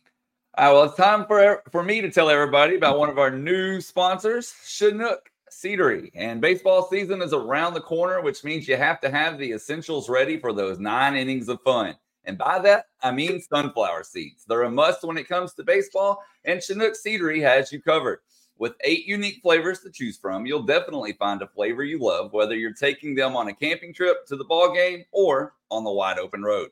[0.58, 3.32] All right, well, it's time for for me to tell everybody about one of our
[3.32, 6.12] new sponsors, Chinook Seedery.
[6.14, 10.10] And baseball season is around the corner, which means you have to have the essentials
[10.10, 11.96] ready for those nine innings of fun.
[12.26, 14.46] And by that, I mean sunflower seeds.
[14.46, 18.20] They're a must when it comes to baseball, and Chinook Seedery has you covered.
[18.58, 22.56] With eight unique flavors to choose from, you'll definitely find a flavor you love, whether
[22.56, 26.20] you're taking them on a camping trip to the ball game or on the wide
[26.20, 26.70] open road.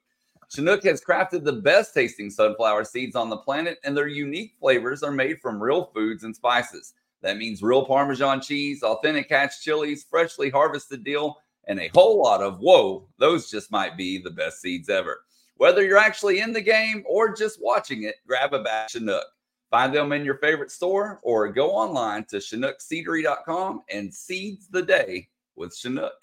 [0.53, 5.01] Chinook has crafted the best tasting sunflower seeds on the planet, and their unique flavors
[5.01, 6.93] are made from real foods and spices.
[7.21, 11.37] That means real Parmesan cheese, authentic hatch chilies, freshly harvested dill,
[11.67, 15.21] and a whole lot of whoa, those just might be the best seeds ever.
[15.55, 19.27] Whether you're actually in the game or just watching it, grab a batch of Chinook.
[19.69, 25.29] Find them in your favorite store or go online to ChinookSeedery.com and seeds the day
[25.55, 26.15] with Chinook.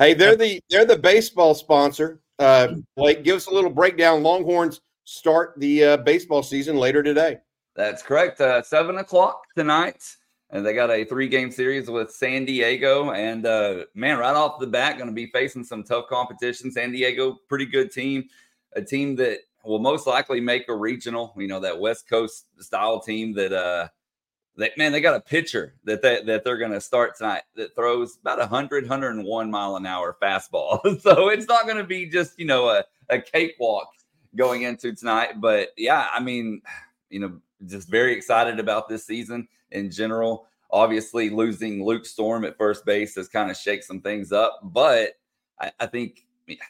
[0.00, 2.21] Hey, they're the they're the baseball sponsor.
[2.38, 4.22] Uh, Blake, give us a little breakdown.
[4.22, 7.38] Longhorns start the uh, baseball season later today.
[7.74, 8.40] That's correct.
[8.40, 10.02] Uh, Seven o'clock tonight,
[10.50, 13.12] and they got a three-game series with San Diego.
[13.12, 16.70] And uh, man, right off the bat, going to be facing some tough competition.
[16.70, 18.28] San Diego, pretty good team
[18.74, 23.00] a team that will most likely make a regional, you know, that West Coast style
[23.00, 23.88] team that uh
[24.56, 28.18] man, they got a pitcher that they, that they're going to start tonight that throws
[28.20, 30.80] about 100, 101 mile an hour fastball.
[31.00, 33.88] so it's not going to be just, you know, a, a cakewalk
[34.36, 35.40] going into tonight.
[35.40, 36.62] But yeah, I mean,
[37.10, 40.46] you know, just very excited about this season in general.
[40.70, 45.12] Obviously, losing Luke Storm at first base has kind of shake some things up, but
[45.60, 46.26] I, I think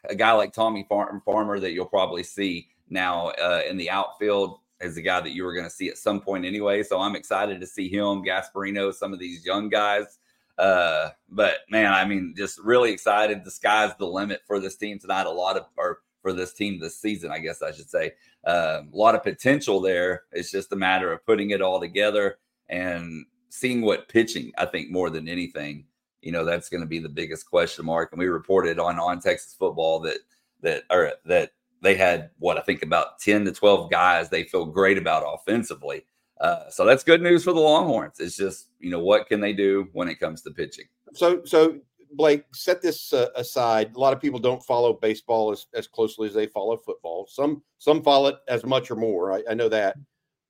[0.08, 4.96] a guy like Tommy Farmer that you'll probably see now uh, in the outfield is
[4.96, 6.82] a guy that you were going to see at some point anyway.
[6.82, 10.18] So I'm excited to see him, Gasparino, some of these young guys.
[10.58, 13.44] Uh, but man, I mean, just really excited.
[13.44, 15.26] The sky's the limit for this team tonight.
[15.26, 17.30] A lot of, or for this team this season.
[17.30, 18.12] I guess I should say
[18.44, 20.22] um, a lot of potential there.
[20.32, 24.52] It's just a matter of putting it all together and seeing what pitching.
[24.56, 25.84] I think more than anything,
[26.22, 28.12] you know, that's going to be the biggest question mark.
[28.12, 30.18] And we reported on on Texas football that
[30.62, 31.52] that or that
[31.82, 36.04] they had what I think about ten to twelve guys they feel great about offensively.
[36.40, 38.18] Uh, so that's good news for the Longhorns.
[38.18, 40.86] It's just you know what can they do when it comes to pitching.
[41.12, 41.78] So so
[42.14, 43.94] Blake, set this uh, aside.
[43.94, 47.26] A lot of people don't follow baseball as, as closely as they follow football.
[47.26, 49.32] Some some follow it as much or more.
[49.32, 49.96] I, I know that.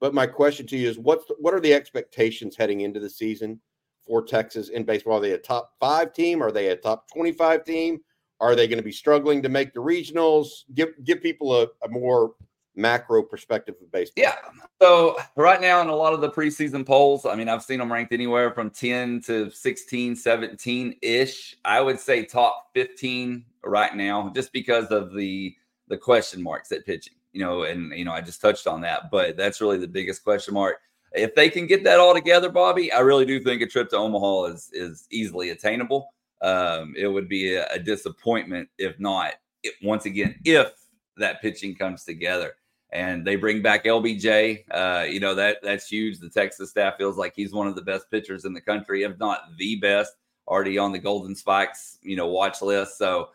[0.00, 3.60] But my question to you is, what's what are the expectations heading into the season
[4.04, 5.18] for Texas in baseball?
[5.18, 6.42] Are they a top five team?
[6.42, 8.00] Are they a top twenty five team?
[8.42, 10.64] Are they going to be struggling to make the regionals?
[10.74, 12.34] Give give people a, a more
[12.74, 14.24] macro perspective of baseball?
[14.24, 14.34] Yeah.
[14.80, 17.92] So right now in a lot of the preseason polls, I mean, I've seen them
[17.92, 21.56] ranked anywhere from 10 to 16, 17 ish.
[21.64, 25.54] I would say top 15 right now, just because of the
[25.88, 27.14] the question marks at pitching.
[27.32, 30.24] You know, and you know, I just touched on that, but that's really the biggest
[30.24, 30.80] question mark.
[31.12, 33.96] If they can get that all together, Bobby, I really do think a trip to
[33.96, 36.12] Omaha is is easily attainable.
[36.42, 39.34] Um, it would be a, a disappointment if not.
[39.82, 40.72] Once again, if
[41.16, 42.54] that pitching comes together
[42.92, 44.64] and they bring back LBJ.
[44.70, 46.18] Uh, you know that that's huge.
[46.18, 49.18] The Texas staff feels like he's one of the best pitchers in the country, if
[49.18, 50.12] not the best.
[50.46, 52.98] Already on the Golden Spikes, you know, watch list.
[52.98, 53.28] So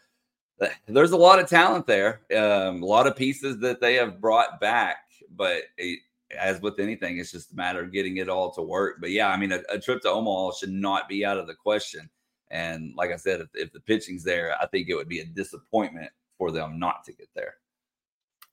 [0.62, 4.20] uh, there's a lot of talent there, um, a lot of pieces that they have
[4.20, 4.98] brought back.
[5.36, 6.00] But it,
[6.38, 8.98] as with anything, it's just a matter of getting it all to work.
[9.00, 11.56] But yeah, I mean, a, a trip to Omaha should not be out of the
[11.56, 12.10] question.
[12.52, 15.26] And like I said, if, if the pitching's there, I think it would be a
[15.26, 17.56] disappointment for them not to get there.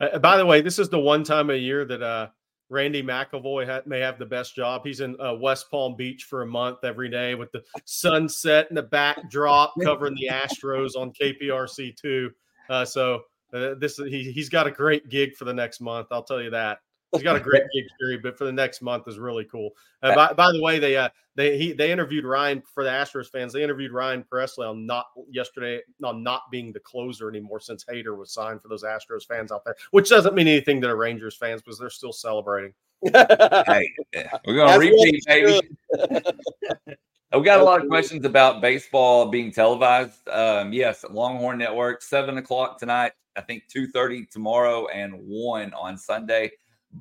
[0.01, 2.28] Uh, by the way, this is the one time a year that uh,
[2.68, 4.82] Randy McIlvoy ha- may have the best job.
[4.84, 8.76] He's in uh, West Palm Beach for a month every day with the sunset in
[8.76, 12.30] the backdrop, covering the Astros on KPRC two.
[12.68, 13.22] Uh, so
[13.53, 16.09] uh, this he, he's got a great gig for the next month.
[16.11, 16.78] I'll tell you that.
[17.14, 19.70] He's got a great gig period, but for the next month is really cool.
[20.02, 23.30] Uh, by, by, the way, they uh, they he they interviewed Ryan for the Astros
[23.30, 23.52] fans.
[23.52, 28.16] They interviewed Ryan Pressly on not yesterday on not being the closer anymore since Hader
[28.16, 31.36] was signed for those Astros fans out there, which doesn't mean anything to the Rangers
[31.36, 32.74] fans because they're still celebrating.
[33.02, 33.90] hey,
[34.46, 35.60] we're gonna repeat, baby.
[37.34, 40.28] we got a lot of questions about baseball being televised.
[40.28, 43.12] Um, yes, Longhorn Network, seven o'clock tonight.
[43.36, 46.52] I think two thirty tomorrow and one on Sunday.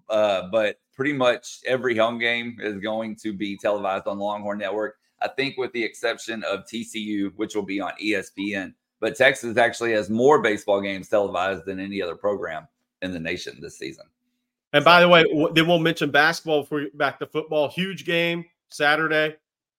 [0.09, 4.97] Uh, but pretty much every home game is going to be televised on Longhorn Network.
[5.21, 8.73] I think with the exception of TCU, which will be on ESPN.
[8.99, 12.67] But Texas actually has more baseball games televised than any other program
[13.01, 14.05] in the nation this season.
[14.71, 15.23] And by the way,
[15.53, 17.69] then we'll mention basketball before we back to football.
[17.69, 19.35] Huge game Saturday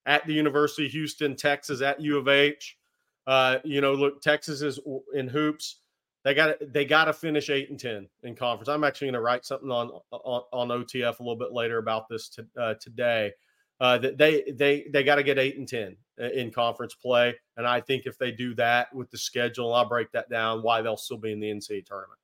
[0.06, 2.78] at the University of Houston, Texas at U of H.
[3.26, 4.78] Uh, you know, look, Texas is
[5.14, 5.76] in hoops.
[6.24, 8.68] They got they got to finish eight and ten in conference.
[8.68, 12.08] I'm actually going to write something on, on, on OTF a little bit later about
[12.08, 13.32] this to, uh, today.
[13.80, 17.66] Uh, that they they they got to get eight and ten in conference play, and
[17.66, 20.96] I think if they do that with the schedule, I'll break that down why they'll
[20.96, 22.20] still be in the NCAA tournament.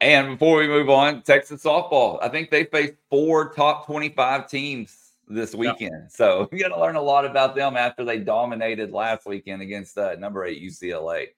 [0.00, 2.18] And before we move on, Texas softball.
[2.22, 6.02] I think they faced four top 25 teams this weekend.
[6.02, 6.10] Yep.
[6.10, 9.96] So you got to learn a lot about them after they dominated last weekend against
[9.96, 11.28] uh, number eight UCLA.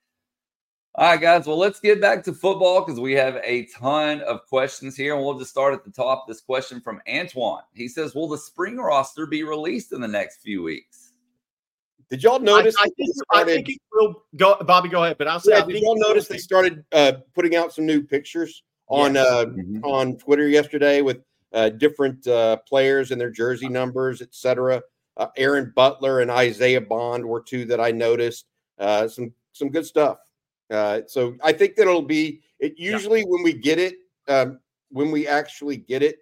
[0.99, 1.47] All right, guys.
[1.47, 5.15] Well, let's get back to football because we have a ton of questions here.
[5.15, 6.27] And we'll just start at the top.
[6.27, 7.63] This question from Antoine.
[7.73, 11.13] He says, Will the spring roster be released in the next few weeks?
[12.11, 12.75] Did y'all notice?
[12.81, 14.57] I, I, think, started, I think, it will go.
[14.67, 15.19] Bobby, go ahead.
[15.19, 18.65] But I'll say, yeah, did y'all notice they started uh, putting out some new pictures
[18.89, 19.25] on yes.
[19.25, 19.85] uh, mm-hmm.
[19.85, 21.21] on Twitter yesterday with
[21.53, 24.83] uh, different uh, players and their jersey numbers, etc.
[25.17, 28.47] Uh, Aaron Butler and Isaiah Bond were two that I noticed.
[28.81, 30.19] Uh, some some good stuff.
[30.71, 33.27] Uh, so I think that it'll be it usually yeah.
[33.29, 33.95] when we get it,
[34.29, 34.61] um,
[34.91, 36.19] when we actually get it,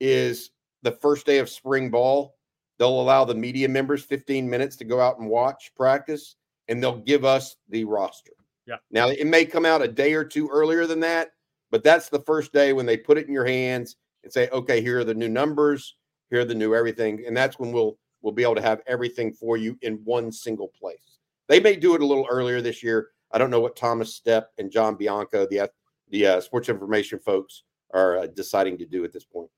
[0.00, 0.50] is
[0.82, 2.36] the first day of spring ball.
[2.78, 6.36] They'll allow the media members 15 minutes to go out and watch practice,
[6.68, 8.32] and they'll give us the roster.
[8.66, 8.76] Yeah.
[8.90, 11.32] Now it may come out a day or two earlier than that,
[11.70, 14.80] but that's the first day when they put it in your hands and say, okay,
[14.80, 15.96] here are the new numbers,
[16.30, 19.32] here are the new everything, and that's when we'll we'll be able to have everything
[19.32, 21.18] for you in one single place.
[21.48, 24.46] They may do it a little earlier this year I don't know what Thomas Stepp
[24.58, 25.70] and John Bianco, the
[26.10, 27.62] the uh, sports information folks,
[27.92, 29.50] are uh, deciding to do at this point.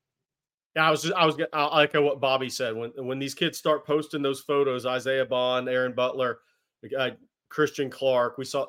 [0.77, 3.59] Yeah, I was just, I was I echo what Bobby said when when these kids
[3.59, 6.41] start posting those photos, Isaiah Bond, Aaron Butler,
[6.99, 7.11] uh,
[7.49, 8.67] Christian Clark, we saw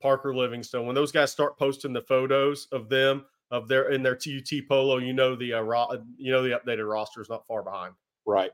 [0.00, 0.86] Parker Livingstone.
[0.86, 4.98] When those guys start posting the photos of them of their in their TUT polo,
[4.98, 7.94] you know the uh, ro- you know the updated roster is not far behind.
[8.26, 8.50] Right.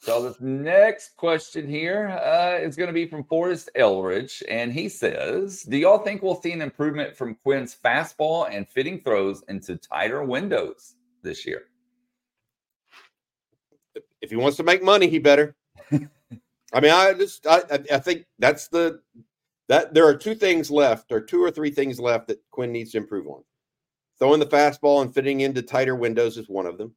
[0.00, 4.88] So this next question here uh, is going to be from Forrest Elridge, and he
[4.88, 9.76] says, "Do y'all think we'll see an improvement from Quinn's fastball and fitting throws into
[9.76, 11.62] tighter windows this year?"
[14.20, 15.56] If he wants to make money, he better.
[15.90, 17.62] I mean, I just I,
[17.92, 19.00] I think that's the
[19.68, 22.92] that there are two things left, or two or three things left that Quinn needs
[22.92, 23.42] to improve on.
[24.18, 26.94] Throwing the fastball and fitting into tighter windows is one of them.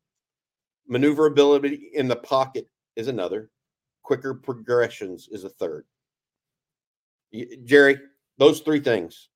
[0.88, 3.50] Maneuverability in the pocket is another.
[4.04, 5.86] Quicker progressions is a third.
[7.64, 7.98] Jerry,
[8.38, 9.30] those three things: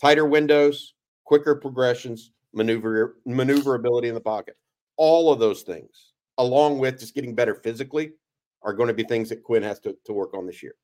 [0.00, 0.94] tighter windows,
[1.24, 4.56] quicker progressions, maneuver maneuverability in the pocket.
[4.96, 8.12] All of those things, along with just getting better physically,
[8.62, 10.74] are going to be things that Quinn has to, to work on this year.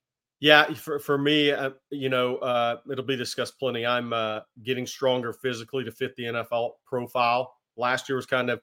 [0.40, 3.84] Yeah, for, for me, uh, you know, uh, it'll be discussed plenty.
[3.84, 7.54] I'm uh, getting stronger physically to fit the NFL profile.
[7.76, 8.60] Last year was kind of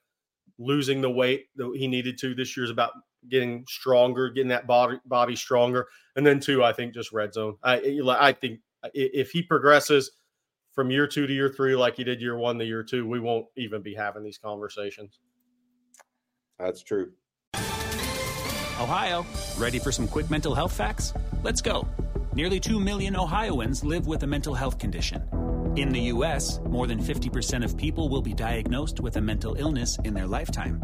[0.57, 2.33] losing the weight that he needed to.
[2.33, 2.93] This year is about
[3.29, 7.57] getting stronger, getting that body body stronger, and then two, I think just red zone.
[7.63, 8.59] I I think
[8.93, 10.11] if he progresses
[10.73, 13.19] from year two to year three like he did year one to year two, we
[13.19, 15.19] won't even be having these conversations.
[16.59, 17.11] That's true.
[18.79, 19.25] Ohio,
[19.57, 21.13] ready for some quick mental health facts?
[21.43, 21.87] Let's go.
[22.33, 25.23] Nearly 2 million Ohioans live with a mental health condition.
[25.75, 29.97] In the U.S., more than 50% of people will be diagnosed with a mental illness
[30.03, 30.83] in their lifetime.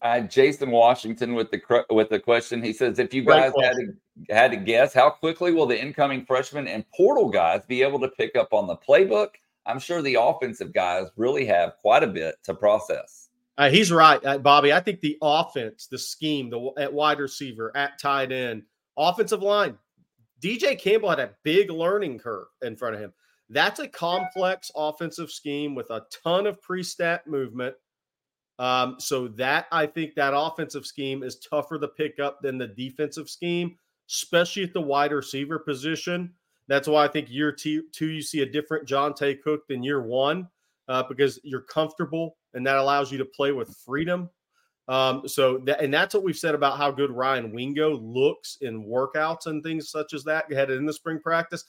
[0.00, 2.62] Uh, Jason Washington with the with the question.
[2.62, 6.24] He says, if you guys had to, had to guess, how quickly will the incoming
[6.24, 9.30] freshmen and portal guys be able to pick up on the playbook?
[9.66, 13.28] I'm sure the offensive guys really have quite a bit to process.
[13.58, 14.72] Uh, he's right, uh, Bobby.
[14.72, 18.62] I think the offense, the scheme, the at wide receiver, at tight end,
[18.96, 19.76] offensive line.
[20.40, 23.12] DJ Campbell had a big learning curve in front of him.
[23.50, 27.74] That's a complex offensive scheme with a ton of pre-snap movement
[28.58, 32.66] um, so that I think that offensive scheme is tougher to pick up than the
[32.66, 33.76] defensive scheme,
[34.10, 36.32] especially at the wide receiver position.
[36.66, 40.48] That's why I think year two, you see a different Johntay Cook than year one
[40.88, 44.28] uh, because you're comfortable and that allows you to play with freedom.
[44.88, 48.84] Um, so that, and that's what we've said about how good Ryan Wingo looks in
[48.84, 51.64] workouts and things such as that headed in the spring practice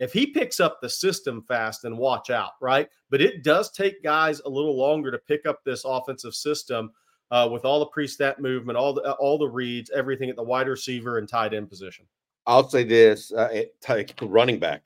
[0.00, 2.88] if he picks up the system fast, then watch out, right?
[3.10, 6.90] But it does take guys a little longer to pick up this offensive system
[7.30, 10.68] uh, with all the pre-snap movement, all the all the reads, everything at the wide
[10.68, 12.06] receiver and tight end position.
[12.46, 14.82] I'll say this: uh, it, running back.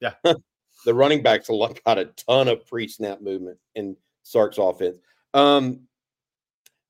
[0.00, 0.14] Yeah,
[0.84, 4.96] the running backs got a ton of pre-snap movement in Sark's offense.
[5.34, 5.80] Um,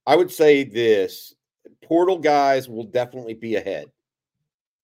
[0.06, 1.34] I would say this:
[1.82, 3.90] portal guys will definitely be ahead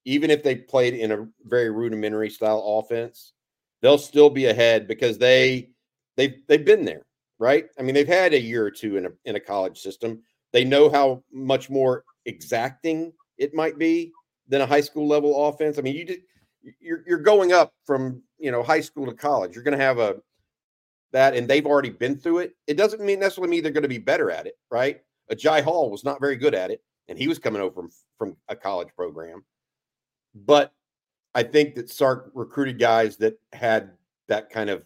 [0.05, 3.33] even if they played in a very rudimentary style offense,
[3.81, 5.71] they'll still be ahead because they
[6.17, 7.03] they've they've been there,
[7.39, 7.67] right?
[7.79, 10.23] I mean, they've had a year or two in a in a college system.
[10.53, 14.13] They know how much more exacting it might be
[14.49, 15.79] than a high school level offense.
[15.79, 16.21] I mean, you did
[16.81, 19.55] you're you're going up from you know high school to college.
[19.55, 20.17] You're going to have a
[21.13, 22.57] that, and they've already been through it.
[22.67, 25.01] It doesn't mean necessarily mean they're going to be better at it, right?
[25.29, 27.91] A Jai Hall was not very good at it, and he was coming over from
[28.19, 29.45] from a college program.
[30.35, 30.73] But
[31.35, 33.91] I think that Sark recruited guys that had
[34.29, 34.85] that kind of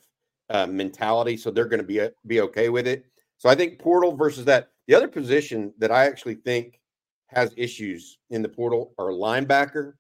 [0.49, 3.07] uh, mentality, so they're going to be uh, be okay with it.
[3.39, 4.71] So I think portal versus that.
[4.87, 6.81] The other position that I actually think
[7.27, 9.95] has issues in the portal are linebacker,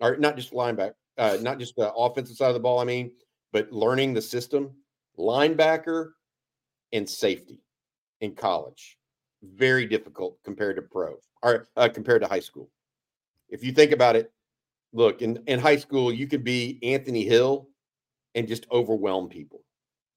[0.00, 2.78] or not just linebacker, uh, not just the offensive side of the ball.
[2.78, 3.10] I mean,
[3.52, 4.70] but learning the system,
[5.18, 6.10] linebacker,
[6.92, 7.60] and safety
[8.20, 8.96] in college,
[9.42, 12.70] very difficult compared to pro or uh, compared to high school.
[13.48, 14.32] If you think about it,
[14.92, 17.68] look in, in high school you could be anthony hill
[18.34, 19.62] and just overwhelm people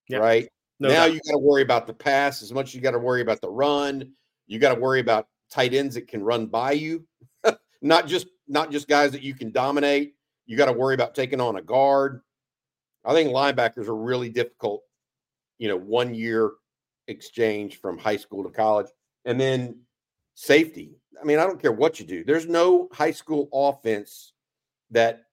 [0.09, 0.22] yep.
[0.22, 0.49] right
[0.80, 1.13] no now doubt.
[1.13, 3.41] you got to worry about the pass as much as you got to worry about
[3.41, 4.11] the run
[4.47, 7.05] you got to worry about tight ends that can run by you
[7.82, 10.13] not just not just guys that you can dominate
[10.45, 12.22] you got to worry about taking on a guard
[13.05, 14.84] i think linebackers are really difficult
[15.57, 16.51] you know one year
[17.07, 18.88] exchange from high school to college
[19.26, 19.78] and then
[20.36, 20.97] safety.
[21.19, 22.24] I mean, I don't care what you do.
[22.24, 24.34] There's no high school offense
[24.92, 25.24] that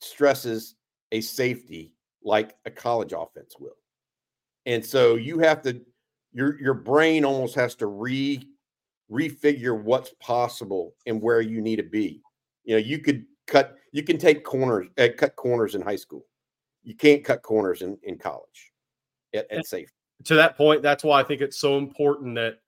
[0.00, 0.74] stresses
[1.12, 1.92] a safety
[2.22, 3.76] like a college offense will.
[4.66, 5.80] And so you have to
[6.32, 8.42] your your brain almost has to re
[9.10, 12.22] refigure what's possible and where you need to be.
[12.64, 16.26] You know, you could cut you can take corners uh, cut corners in high school.
[16.82, 18.72] You can't cut corners in, in college
[19.34, 19.94] at, at safety.
[20.24, 22.58] To that point, that's why I think it's so important that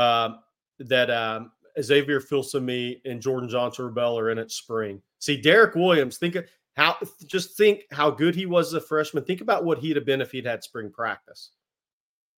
[0.00, 0.40] um,
[0.78, 5.00] that um, Xavier Filsaime and Jordan Johnson Rebel are in at spring.
[5.22, 6.96] See, Derek Williams, think of how
[7.26, 9.22] just think how good he was as a freshman.
[9.22, 11.52] Think about what he'd have been if he'd had spring practice.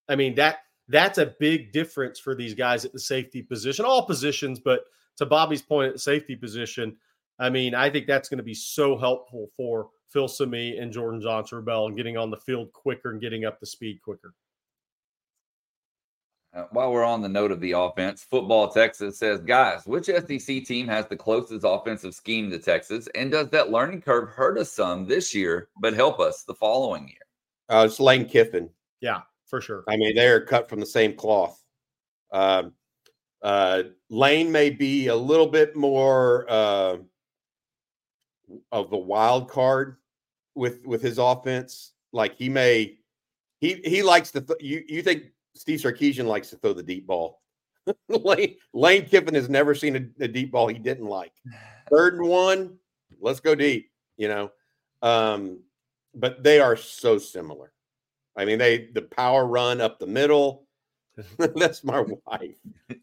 [0.07, 0.59] I mean, that
[0.89, 4.83] that's a big difference for these guys at the safety position, all positions, but
[5.17, 6.95] to Bobby's point at the safety position,
[7.39, 11.57] I mean, I think that's going to be so helpful for Filsaime and Jordan Johnson
[11.57, 14.35] Rebel and getting on the field quicker and getting up to speed quicker.
[16.55, 20.65] Uh, while we're on the note of the offense, Football Texas says, guys, which SEC
[20.65, 23.09] team has the closest offensive scheme to Texas?
[23.17, 27.09] And does that learning curve hurt us some this year, but help us the following
[27.09, 27.17] year?
[27.69, 28.71] Uh, it's Lane Kiffin.
[29.01, 29.83] Yeah, for sure.
[29.89, 31.61] I mean, they're cut from the same cloth.
[32.31, 32.73] Um,
[33.43, 36.97] uh, Lane may be a little bit more uh,
[38.71, 39.97] of the wild card
[40.55, 41.93] with with his offense.
[42.13, 42.99] Like he may,
[43.61, 44.41] he he likes to.
[44.41, 45.25] Th- you you think
[45.55, 47.41] Steve Sarkisian likes to throw the deep ball.
[48.09, 51.33] Lane, Lane Kiffin has never seen a, a, deep ball he didn't like.
[51.91, 52.79] Third and one,
[53.21, 54.51] let's go deep, you know.
[55.03, 55.61] Um,
[56.15, 57.73] but they are so similar.
[58.37, 60.67] I mean, they the power run up the middle.
[61.39, 62.57] That's my wife.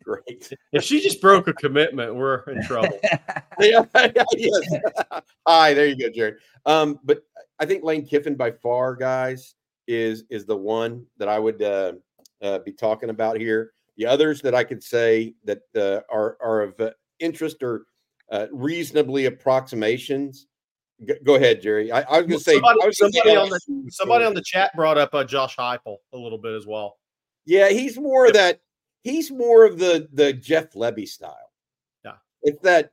[0.03, 0.51] Great.
[0.73, 2.99] If she just broke a commitment, we're in trouble.
[3.59, 3.85] yeah,
[4.35, 4.61] yes.
[5.47, 6.37] Hi, there you go, Jared.
[6.65, 7.23] Um, but
[7.59, 9.55] I think Lane Kiffin by far, guys,
[9.87, 11.93] is is the one that I would uh,
[12.41, 13.71] uh, be talking about here.
[13.97, 17.85] The others that I could say that uh, are are of uh, interest or
[18.31, 20.47] uh, reasonably approximations.
[21.05, 21.91] G- go ahead, Jerry.
[21.91, 24.71] I, I was going to say somebody, somebody, say on the, somebody on the chat
[24.75, 26.97] brought up uh, Josh Heupel a little bit as well.
[27.45, 28.61] Yeah, he's more of that.
[29.03, 31.51] He's more of the the Jeff Lebby style.
[32.05, 32.13] Yeah,
[32.43, 32.91] it's that.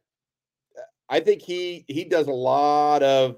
[1.09, 3.37] I think he he does a lot of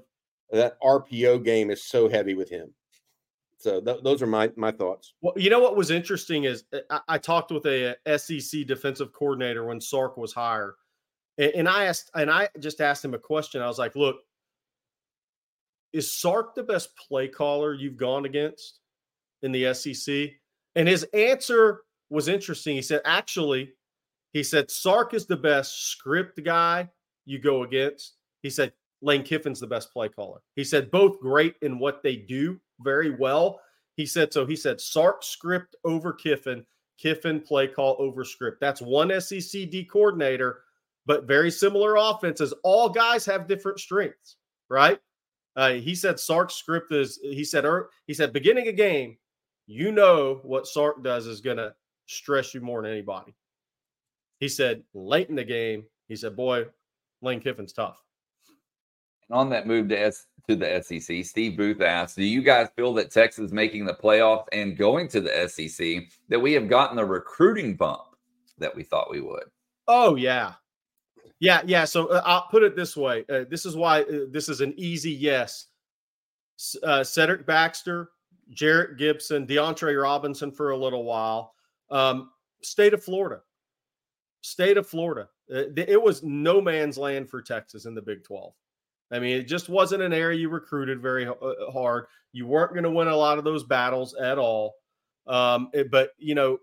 [0.51, 2.73] that RPO game is so heavy with him.
[3.61, 5.13] So th- those are my my thoughts.
[5.21, 8.65] Well, you know what was interesting is uh, I, I talked with a, a, SEC
[8.65, 10.73] defensive coordinator when Sark was hired,
[11.37, 13.61] and, and I asked and I just asked him a question.
[13.61, 14.17] I was like, "Look,
[15.93, 18.79] is Sark the best play caller you've gone against
[19.43, 20.31] in the SEC?"
[20.75, 22.75] And his answer was interesting.
[22.75, 23.73] He said, "Actually,
[24.33, 26.89] he said Sark is the best script guy
[27.25, 30.41] you go against." He said Lane Kiffin's the best play caller.
[30.55, 33.59] He said both great in what they do very well.
[33.95, 34.45] He said so.
[34.45, 36.65] He said Sark script over Kiffin,
[36.97, 38.59] Kiffin play call over script.
[38.61, 40.61] That's one SEC D coordinator,
[41.05, 42.53] but very similar offenses.
[42.63, 44.37] All guys have different strengths,
[44.69, 44.99] right?
[45.55, 47.19] Uh, he said Sark's script is.
[47.21, 47.65] He said.
[47.65, 49.17] Er, he said beginning a game,
[49.67, 51.73] you know what Sark does is going to
[52.05, 53.35] stress you more than anybody.
[54.39, 56.65] He said late in the game, he said, "Boy,
[57.21, 58.01] Lane Kiffin's tough."
[59.31, 62.93] On that move to S to the SEC, Steve Booth asked, "Do you guys feel
[62.95, 67.05] that Texas making the playoffs and going to the SEC that we have gotten the
[67.05, 68.15] recruiting bump
[68.57, 69.45] that we thought we would?"
[69.87, 70.53] Oh yeah,
[71.39, 71.85] yeah, yeah.
[71.85, 74.73] So uh, I'll put it this way: uh, this is why uh, this is an
[74.77, 75.67] easy yes.
[76.83, 78.11] Uh, Cedric Baxter,
[78.53, 81.53] Jerrick Gibson, DeAndre Robinson for a little while.
[81.89, 82.29] Um,
[82.61, 83.41] state of Florida,
[84.41, 85.29] state of Florida.
[85.53, 88.53] Uh, it was no man's land for Texas in the Big Twelve.
[89.11, 91.33] I mean, it just wasn't an area you recruited very uh,
[91.71, 92.05] hard.
[92.31, 94.75] You weren't going to win a lot of those battles at all.
[95.27, 96.57] Um, it, but you know,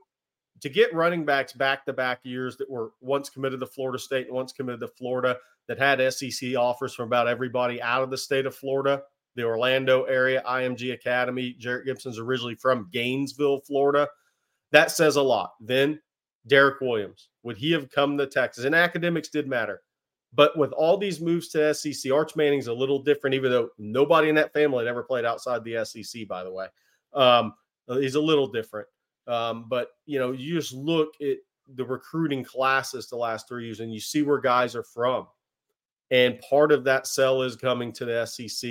[0.61, 4.27] to get running backs back to back years that were once committed to Florida State
[4.27, 5.37] and once committed to Florida
[5.69, 9.03] that had SEC offers from about everybody out of the state of Florida,
[9.37, 11.55] the Orlando area, IMG Academy.
[11.61, 14.09] Jerrick Gibson's originally from Gainesville, Florida.
[14.73, 15.53] That says a lot.
[15.61, 16.01] Then
[16.47, 18.65] Derek Williams, would he have come to Texas?
[18.65, 19.83] And academics did matter.
[20.35, 24.29] But with all these moves to SEC, Arch Manning's a little different, even though nobody
[24.29, 26.67] in that family had ever played outside the SEC, by the way.
[27.15, 27.55] Um,
[27.89, 28.89] he's a little different.
[29.27, 31.39] Um, but, you know, you just look at
[31.75, 35.27] the recruiting classes the last three years and you see where guys are from.
[36.11, 38.71] And part of that sell is coming to the SEC.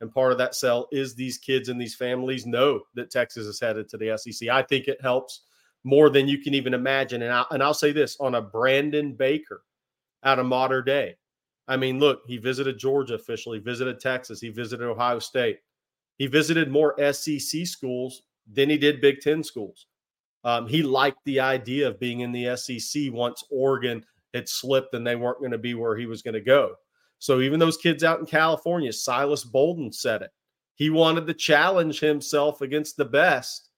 [0.00, 3.60] And part of that sell is these kids and these families know that Texas is
[3.60, 4.48] headed to the SEC.
[4.48, 5.42] I think it helps
[5.84, 7.22] more than you can even imagine.
[7.22, 9.62] And, I, and I'll say this on a Brandon Baker
[10.24, 11.16] out of modern day.
[11.66, 15.58] I mean, look, he visited Georgia officially, visited Texas, he visited Ohio State.
[16.16, 19.86] He visited more SEC schools than he did Big Ten schools.
[20.44, 24.04] Um, he liked the idea of being in the SEC once Oregon
[24.34, 26.74] had slipped and they weren't going to be where he was going to go.
[27.18, 30.30] So even those kids out in California, Silas Bolden said it.
[30.76, 33.70] He wanted to challenge himself against the best.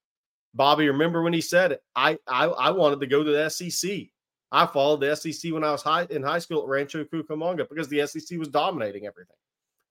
[0.53, 1.82] Bobby, remember when he said it?
[1.97, 4.09] I I, I wanted to go to the SEC.
[4.53, 7.89] I followed the SEC when I was high in high school at Rancho Cucamonga because
[7.89, 9.37] the SEC was dominating everything.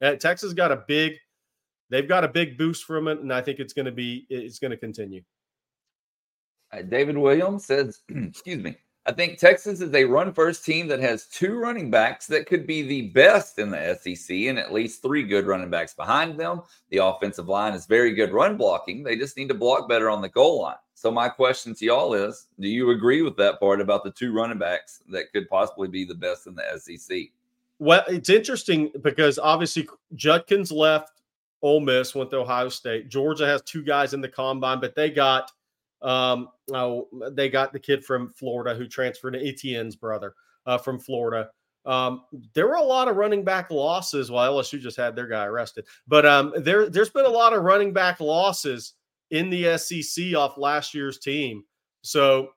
[0.01, 1.13] And Texas got a big,
[1.89, 4.59] they've got a big boost from it, and I think it's going to be it's
[4.59, 5.21] going to continue.
[6.71, 8.75] Uh, David Williams says, excuse me,
[9.09, 12.67] I think Texas is a run first team that has two running backs that could
[12.67, 16.61] be the best in the SEC and at least three good running backs behind them.
[16.91, 19.01] The offensive line is very good run blocking.
[19.01, 20.75] They just need to block better on the goal line.
[20.93, 24.31] So, my question to y'all is do you agree with that part about the two
[24.31, 27.29] running backs that could possibly be the best in the SEC?
[27.79, 31.19] Well, it's interesting because obviously Judkins left
[31.63, 33.09] Ole Miss, went to Ohio State.
[33.09, 35.51] Georgia has two guys in the combine, but they got
[36.01, 40.33] um, oh, they got the kid from Florida who transferred to Etienne's brother
[40.65, 41.49] uh, from Florida.
[41.85, 42.23] Um,
[42.53, 44.29] there were a lot of running back losses.
[44.29, 47.63] Well, LSU just had their guy arrested, but um, there there's been a lot of
[47.63, 48.93] running back losses
[49.31, 51.63] in the SEC off last year's team.
[52.01, 52.49] So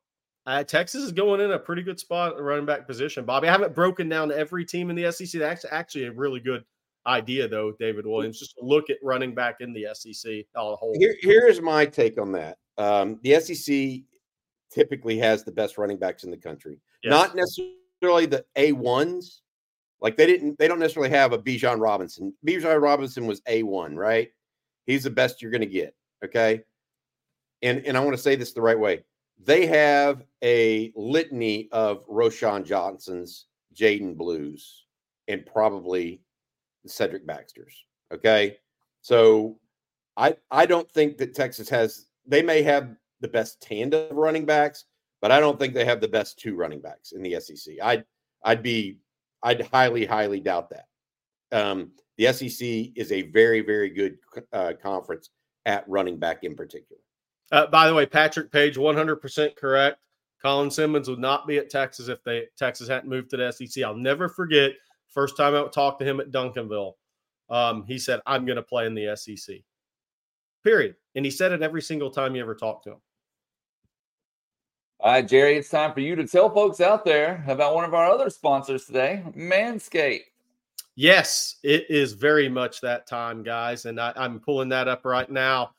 [0.46, 3.24] uh, Texas is going in a pretty good spot at running back position.
[3.24, 5.38] Bobby, I haven't broken down every team in the SEC.
[5.38, 6.64] That's actually a really good
[7.06, 8.38] idea, though, David Williams.
[8.38, 10.94] Just look at running back in the SEC on a whole.
[10.98, 12.58] Here, here's my take on that.
[12.78, 14.02] Um, the SEC
[14.72, 16.80] typically has the best running backs in the country.
[17.02, 17.10] Yes.
[17.10, 19.42] Not necessarily the A ones.
[20.00, 22.34] Like they didn't, they don't necessarily have a Bijan Robinson.
[22.46, 24.30] Bijan Robinson was A one, right?
[24.86, 25.94] He's the best you're going to get.
[26.24, 26.62] Okay,
[27.62, 29.04] and and I want to say this the right way.
[29.44, 34.86] They have a litany of Roschon Johnsons, Jaydon Blues,
[35.28, 36.20] and probably
[36.86, 37.84] Cedric Baxter's.
[38.12, 38.58] Okay,
[39.02, 39.58] so
[40.16, 44.44] I I don't think that Texas has they may have the best tandem of running
[44.44, 44.84] backs,
[45.20, 47.76] but I don't think they have the best two running backs in the SEC.
[47.82, 48.04] I'd
[48.44, 48.98] I'd be
[49.42, 50.86] I'd highly highly doubt that.
[51.52, 54.18] Um, the SEC is a very very good
[54.52, 55.30] uh, conference
[55.66, 57.00] at running back in particular.
[57.50, 59.98] Uh, by the way, Patrick Page, 100% correct.
[60.40, 63.84] Colin Simmons would not be at Texas if they Texas hadn't moved to the SEC.
[63.84, 64.72] I'll never forget
[65.08, 66.94] first time I talked to him at Duncanville.
[67.48, 69.56] Um, he said, "I'm going to play in the SEC."
[70.64, 70.96] Period.
[71.14, 72.98] And he said it every single time you ever talked to him.
[75.00, 77.92] All right, Jerry, it's time for you to tell folks out there about one of
[77.92, 80.20] our other sponsors today, Manscaped.
[80.94, 83.86] Yes, it is very much that time, guys.
[83.86, 85.72] And I, I'm pulling that up right now.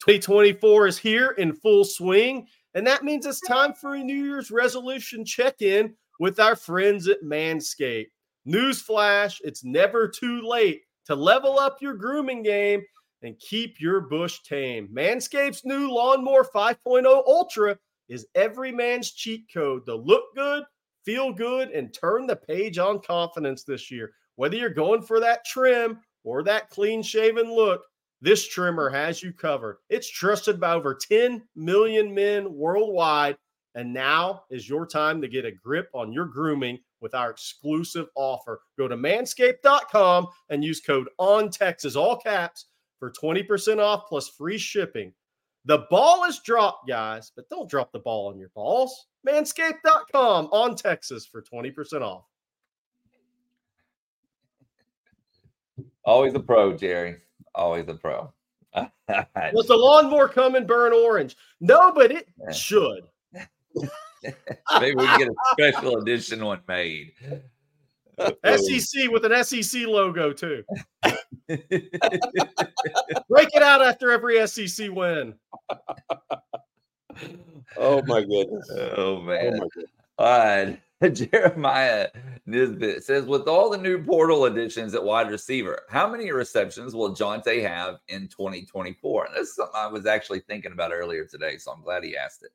[0.00, 2.46] 2024 is here in full swing.
[2.74, 7.08] And that means it's time for a New Year's resolution check in with our friends
[7.08, 8.10] at Manscaped.
[8.46, 12.82] Newsflash, it's never too late to level up your grooming game
[13.22, 14.88] and keep your bush tame.
[14.92, 20.64] Manscaped's new Lawnmower 5.0 Ultra is every man's cheat code to look good,
[21.04, 24.12] feel good, and turn the page on confidence this year.
[24.36, 27.82] Whether you're going for that trim or that clean shaven look,
[28.20, 29.78] this trimmer has you covered.
[29.90, 33.36] It's trusted by over 10 million men worldwide.
[33.74, 38.06] And now is your time to get a grip on your grooming with our exclusive
[38.16, 38.60] offer.
[38.76, 42.66] Go to manscaped.com and use code on Texas, all caps
[42.98, 45.12] for 20% off plus free shipping.
[45.64, 49.06] The ball is dropped, guys, but don't drop the ball on your balls.
[49.26, 52.24] Manscaped.com on Texas for 20% off.
[56.04, 57.16] Always a pro, Jerry.
[57.54, 58.32] Always a pro.
[58.74, 61.36] Was the lawnmower come and burn orange?
[61.60, 63.04] No, but it should.
[64.80, 67.12] Maybe we get a special edition one made.
[68.18, 70.64] SEC um, with an SEC logo too.
[73.28, 75.34] Break it out after every SEC win.
[77.76, 78.70] Oh my goodness.
[78.76, 79.54] Oh man.
[79.54, 79.90] Oh my goodness.
[80.18, 80.80] All right.
[81.12, 82.08] Jeremiah
[82.46, 87.14] Nisbet says, with all the new portal additions at wide receiver, how many receptions will
[87.14, 89.26] Johntay have in 2024?
[89.26, 92.16] And this is something I was actually thinking about earlier today, so I'm glad he
[92.16, 92.50] asked it.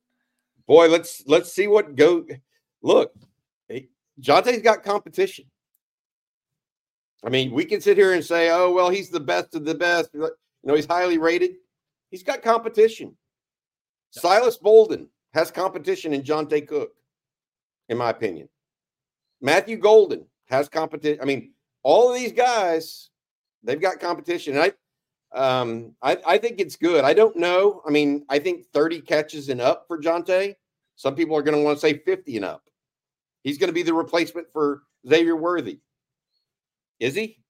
[0.67, 2.25] Boy, let's let's see what go.
[2.81, 3.13] Look,
[4.21, 5.45] Johntay's got competition.
[7.25, 9.75] I mean, we can sit here and say, oh, well, he's the best of the
[9.75, 10.09] best.
[10.13, 10.29] You
[10.63, 11.51] know, he's highly rated.
[12.11, 13.15] He's got competition.
[14.11, 16.91] Silas Bolden has competition in Johntay Cook,
[17.89, 18.49] in my opinion.
[19.41, 21.19] Matthew Golden has competition.
[21.21, 23.09] I mean, all of these guys,
[23.63, 24.55] they've got competition.
[24.55, 24.71] And I
[25.33, 27.03] um, I, I think it's good.
[27.03, 27.81] I don't know.
[27.87, 30.55] I mean, I think 30 catches and up for Johntay.
[30.95, 32.63] Some people are going to want to say 50 and up.
[33.43, 35.79] He's going to be the replacement for Xavier Worthy.
[36.99, 37.43] Is he?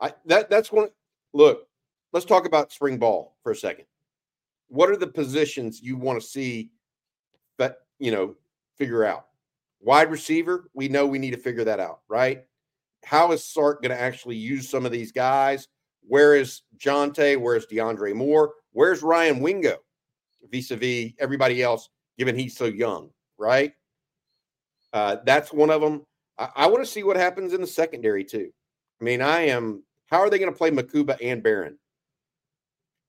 [0.00, 0.88] I that that's one.
[1.32, 1.66] Look,
[2.12, 3.86] let's talk about spring ball for a second.
[4.68, 6.70] What are the positions you want to see
[7.56, 8.34] But you know,
[8.76, 9.26] figure out.
[9.80, 12.44] Wide receiver, we know we need to figure that out, right?
[13.04, 15.68] How is Sark going to actually use some of these guys?
[16.06, 17.38] Where is Johntay?
[17.38, 18.54] Where's DeAndre Moore?
[18.72, 19.76] Where's Ryan Wingo
[20.50, 23.72] vis-a-vis everybody else, given he's so young, right?
[24.94, 26.06] Uh, that's one of them.
[26.38, 28.50] I, I want to see what happens in the secondary too.
[29.00, 29.82] I mean, I am.
[30.06, 31.76] How are they going to play Makuba and Barron?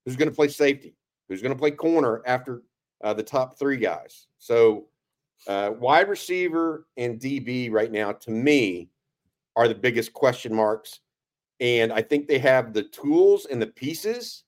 [0.03, 0.95] Who's going to play safety?
[1.29, 2.63] Who's going to play corner after
[3.03, 4.27] uh, the top three guys?
[4.39, 4.87] So,
[5.47, 8.89] uh, wide receiver and DB right now, to me,
[9.55, 11.01] are the biggest question marks.
[11.59, 14.43] And I think they have the tools and the pieces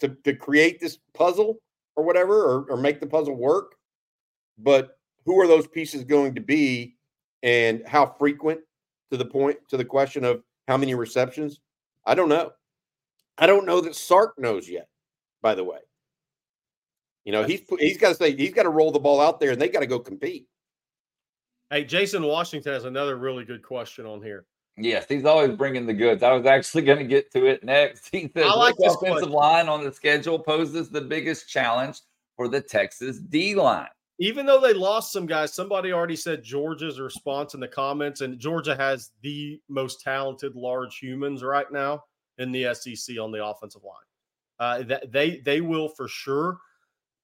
[0.00, 1.58] to, to create this puzzle
[1.96, 3.74] or whatever, or, or make the puzzle work.
[4.58, 4.97] But
[5.28, 6.96] who are those pieces going to be
[7.42, 8.58] and how frequent
[9.10, 11.60] to the point to the question of how many receptions?
[12.06, 12.52] I don't know.
[13.36, 14.88] I don't know that Sark knows yet,
[15.42, 15.80] by the way.
[17.26, 19.50] You know, he's he's got to say he's got to roll the ball out there
[19.50, 20.46] and they got to go compete.
[21.68, 24.46] Hey, Jason Washington has another really good question on here.
[24.78, 26.22] Yes, he's always bringing the goods.
[26.22, 28.08] I was actually going to get to it next.
[28.10, 29.32] He says, I like "Which this offensive question.
[29.32, 32.00] line on the schedule poses the biggest challenge
[32.34, 33.88] for the Texas D line."
[34.20, 38.38] Even though they lost some guys, somebody already said Georgia's response in the comments, and
[38.38, 42.02] Georgia has the most talented large humans right now
[42.38, 43.94] in the SEC on the offensive line.
[44.60, 46.58] Uh, that they they will for sure.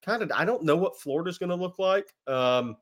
[0.05, 2.13] Kind of, I don't know what Florida's going to look like.
[2.27, 2.77] Um,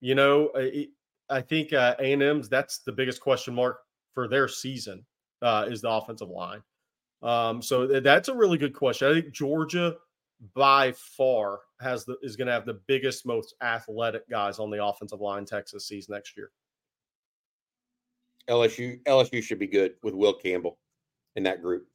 [0.00, 0.88] you know, I,
[1.28, 3.80] I think uh, A&M's that's the biggest question mark
[4.14, 5.04] for their season
[5.42, 6.62] uh, is the offensive line.
[7.22, 9.08] Um, so th- that's a really good question.
[9.08, 9.96] I think Georgia
[10.54, 14.84] by far has the is going to have the biggest, most athletic guys on the
[14.84, 16.50] offensive line Texas sees next year.
[18.48, 20.78] LSU LSU should be good with Will Campbell
[21.36, 21.86] in that group.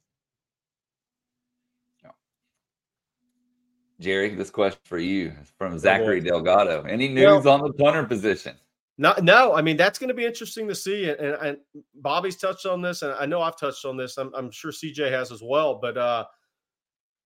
[4.00, 6.82] Jerry, this question for you from Zachary Delgado.
[6.82, 8.56] Any Well- news on the punter position?
[8.96, 9.54] No, no.
[9.54, 11.08] I mean, that's going to be interesting to see.
[11.10, 11.58] And, and, and
[11.96, 14.18] Bobby's touched on this, and I know I've touched on this.
[14.18, 15.76] I'm, I'm sure CJ has as well.
[15.80, 16.24] But uh,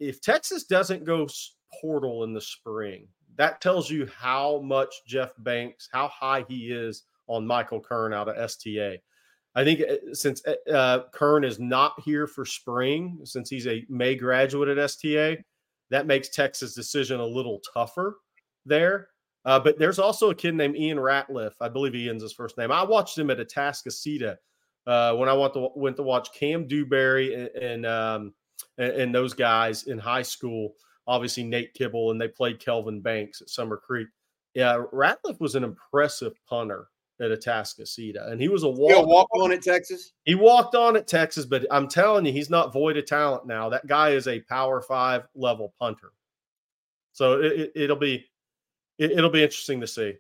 [0.01, 5.31] if Texas doesn't go s- portal in the spring, that tells you how much Jeff
[5.39, 9.01] Banks, how high he is on Michael Kern out of STA.
[9.55, 13.85] I think uh, since uh, uh, Kern is not here for spring, since he's a
[13.89, 15.43] May graduate at STA,
[15.91, 18.19] that makes Texas' decision a little tougher
[18.67, 19.09] there.
[19.45, 21.53] Uh, but there's also a kid named Ian Ratliff.
[21.61, 22.71] I believe Ian's his first name.
[22.71, 24.37] I watched him at Atascocita
[24.87, 28.35] uh, when I went to, went to watch Cam Dewberry and and, um,
[28.77, 30.75] and and those guys in high school.
[31.09, 34.09] Obviously Nate Kibble, and they played Kelvin Banks at Summer Creek.
[34.55, 36.89] Yeah, Ratliff was an impressive punter
[37.21, 39.07] at Atascocita, and he was a walk.
[39.07, 40.13] walk on at Texas.
[40.25, 43.71] He walked on at Texas, but I'm telling you, he's not void of talent now.
[43.71, 46.13] That guy is a Power Five level punter.
[47.13, 48.27] So it, it, will be
[48.99, 50.15] it, will be interesting to see.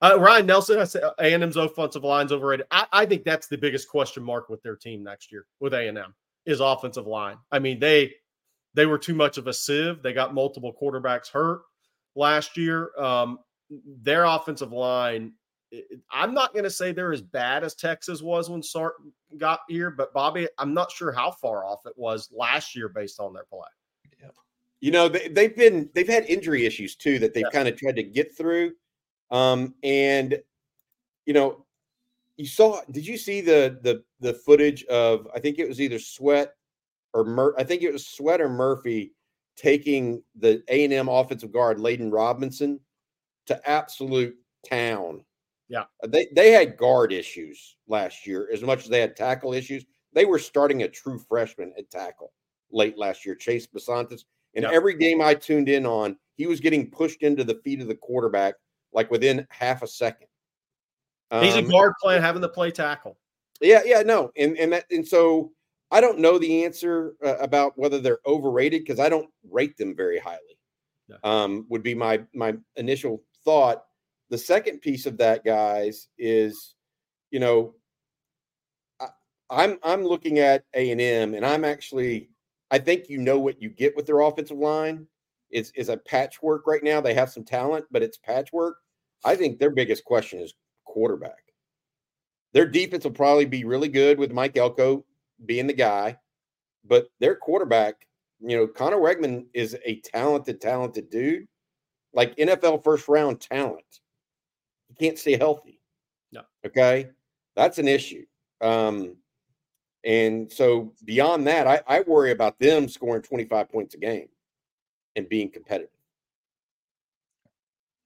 [0.00, 2.66] Uh, Ryan Nelson, I said A and M's offensive line's overrated.
[2.70, 5.88] I, I think that's the biggest question mark with their team next year with A
[5.88, 6.14] and M
[6.46, 7.36] is offensive line.
[7.50, 8.14] I mean they
[8.78, 10.02] they were too much of a sieve.
[10.02, 11.62] They got multiple quarterbacks hurt
[12.14, 12.92] last year.
[12.96, 13.40] Um,
[14.02, 15.32] their offensive line,
[16.12, 18.94] I'm not going to say they're as bad as Texas was when Sark
[19.36, 23.18] got here, but Bobby, I'm not sure how far off it was last year based
[23.18, 23.66] on their play.
[24.80, 27.50] You know, they, they've been they've had injury issues too that they've Yeah.
[27.50, 28.74] kind of tried to get through.
[29.32, 30.40] Um, and
[31.26, 31.66] you know,
[32.36, 35.98] you saw did you see the the the footage of I think it was either
[35.98, 36.54] Sweat
[37.18, 39.12] or Mur- I think it was Sweater Murphy
[39.56, 42.78] taking the A&M offensive guard Layden Robinson
[43.46, 44.36] to absolute
[44.68, 45.24] town.
[45.68, 45.84] Yeah.
[46.02, 49.84] Uh, They they had guard issues last year as much as they had tackle issues.
[50.12, 52.32] They were starting a true freshman at tackle
[52.70, 54.22] late last year, Chase Bisontis.
[54.54, 54.70] And Yeah.
[54.72, 57.94] every game I tuned in on, he was getting pushed into the feet of the
[57.96, 58.54] quarterback
[58.92, 60.28] like within half a second.
[61.30, 63.18] He's a Um, guard playing, having to play tackle.
[63.60, 65.52] yeah, yeah, no, and and that and so
[65.90, 69.96] I don't know the answer uh, about whether they're overrated because I don't rate them
[69.96, 70.40] very highly.
[71.24, 73.84] Um, would be my my initial thought.
[74.28, 76.74] The second piece of that, guys, is
[77.30, 77.74] you know,
[79.00, 79.06] I,
[79.48, 82.28] I'm I'm looking at A and M, and I'm actually
[82.70, 85.06] I think you know what you get with their offensive line.
[85.50, 87.00] Is is a patchwork right now.
[87.00, 88.76] They have some talent, but it's patchwork.
[89.24, 90.52] I think their biggest question is
[90.84, 91.42] quarterback.
[92.52, 95.06] Their defense will probably be really good with Mike Elko
[95.44, 96.18] being the guy,
[96.84, 98.06] but their quarterback,
[98.40, 101.46] you know, Conner Weigman is a talented, talented dude,
[102.12, 104.00] like NFL first round talent.
[104.88, 105.80] He can't stay healthy.
[106.32, 106.42] No.
[106.64, 107.10] Okay.
[107.56, 108.24] That's an issue.
[108.60, 109.16] Um,
[110.04, 114.28] and so beyond that, I, I worry about them scoring 25 points a game
[115.16, 115.90] and being competitive.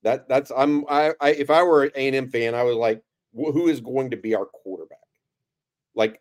[0.03, 2.77] That that's I'm I, I if I were an A and M fan, I was
[2.77, 3.03] like,
[3.35, 4.99] who is going to be our quarterback?
[5.95, 6.21] Like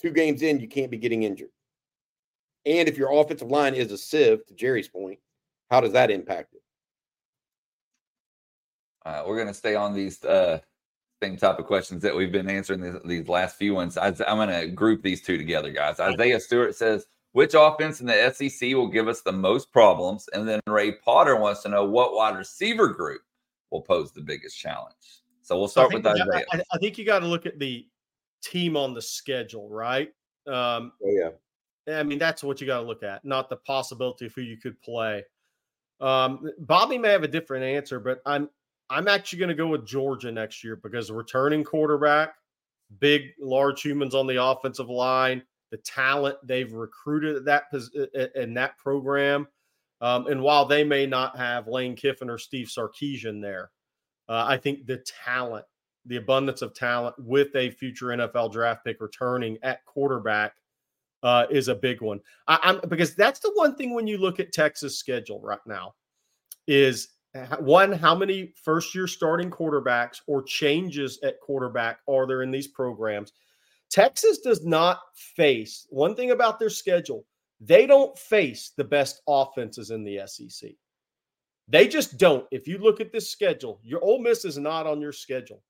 [0.00, 1.50] two games in, you can't be getting injured.
[2.66, 5.18] And if your offensive line is a sieve, to Jerry's point,
[5.70, 6.62] how does that impact it?
[9.04, 10.58] Uh, we're going to stay on these uh,
[11.22, 13.96] same type of questions that we've been answering these, these last few ones.
[13.96, 16.00] I, am going to group these two together, guys.
[16.00, 20.28] Isaiah Stewart says, which offense in the SEC will give us the most problems?
[20.32, 23.22] And then Ray Potter wants to know what wide receiver group
[23.70, 25.22] will pose the biggest challenge.
[25.42, 26.44] So we'll start with Isaiah.
[26.52, 27.86] I, I, think you got to look at the
[28.42, 30.08] team on the schedule, right?
[30.46, 31.30] Um, oh, yeah.
[31.88, 34.58] I mean, that's what you got to look at, not the possibility of who you
[34.58, 35.24] could play.
[36.00, 38.48] Um, Bobby may have a different answer, but I'm
[38.90, 42.34] I'm actually going to go with Georgia next year because returning quarterback,
[43.00, 48.78] big, large humans on the offensive line, the talent they've recruited at that in that
[48.78, 49.46] program,
[50.00, 53.70] um, and while they may not have Lane Kiffin or Steve Sarkisian there,
[54.28, 55.64] uh, I think the talent,
[56.08, 60.54] the abundance of talent with a future NFL draft pick returning at quarterback
[61.22, 62.20] uh, is a big one.
[62.46, 65.94] I, I'm because that's the one thing when you look at Texas' schedule right now
[66.66, 67.08] is
[67.60, 72.68] one how many first year starting quarterbacks or changes at quarterback are there in these
[72.68, 73.32] programs?
[73.90, 77.24] Texas does not face one thing about their schedule
[77.60, 80.70] they don't face the best offenses in the sec
[81.70, 82.46] they just don't.
[82.50, 85.62] If you look at this schedule your Ole miss is not on your schedule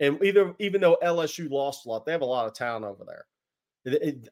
[0.00, 3.04] and either even though lsu lost a lot they have a lot of talent over
[3.04, 3.24] there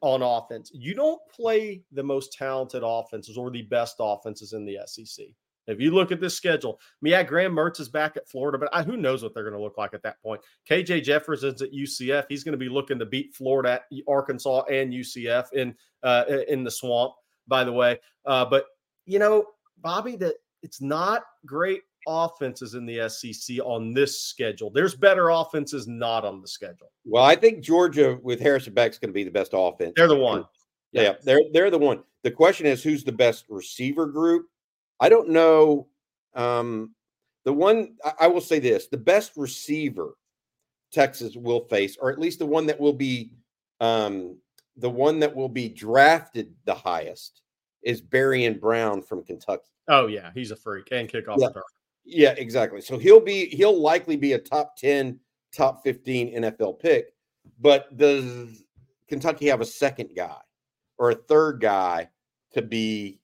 [0.01, 4.77] on offense you don't play the most talented offenses or the best offenses in the
[4.85, 5.27] sec
[5.67, 8.57] if you look at this schedule, I mean, yeah, Graham Mertz is back at Florida,
[8.57, 10.41] but I, who knows what they're going to look like at that point?
[10.69, 12.25] KJ Jefferson's at UCF.
[12.29, 16.71] He's going to be looking to beat Florida, Arkansas, and UCF in uh, in the
[16.71, 17.13] swamp.
[17.47, 18.65] By the way, uh, but
[19.05, 19.45] you know,
[19.81, 24.69] Bobby, that it's not great offenses in the SEC on this schedule.
[24.69, 26.91] There's better offenses not on the schedule.
[27.05, 29.93] Well, I think Georgia with Harrison Beck is going to be the best offense.
[29.95, 30.45] They're the one.
[30.91, 32.03] Yeah, yeah, they're they're the one.
[32.23, 34.47] The question is who's the best receiver group?
[34.99, 35.87] I don't know.
[36.33, 36.95] Um,
[37.43, 40.15] the one I will say this: the best receiver
[40.91, 43.31] Texas will face, or at least the one that will be
[43.81, 44.37] um,
[44.77, 47.41] the one that will be drafted the highest,
[47.83, 49.69] is Barion Brown from Kentucky.
[49.87, 51.47] Oh yeah, he's a freak and kick off yeah.
[51.47, 51.63] the turf.
[52.05, 52.81] Yeah, exactly.
[52.81, 55.19] So he'll be he'll likely be a top ten,
[55.55, 57.13] top fifteen NFL pick.
[57.59, 58.63] But does
[59.07, 60.37] Kentucky have a second guy
[60.97, 62.09] or a third guy
[62.53, 63.19] to be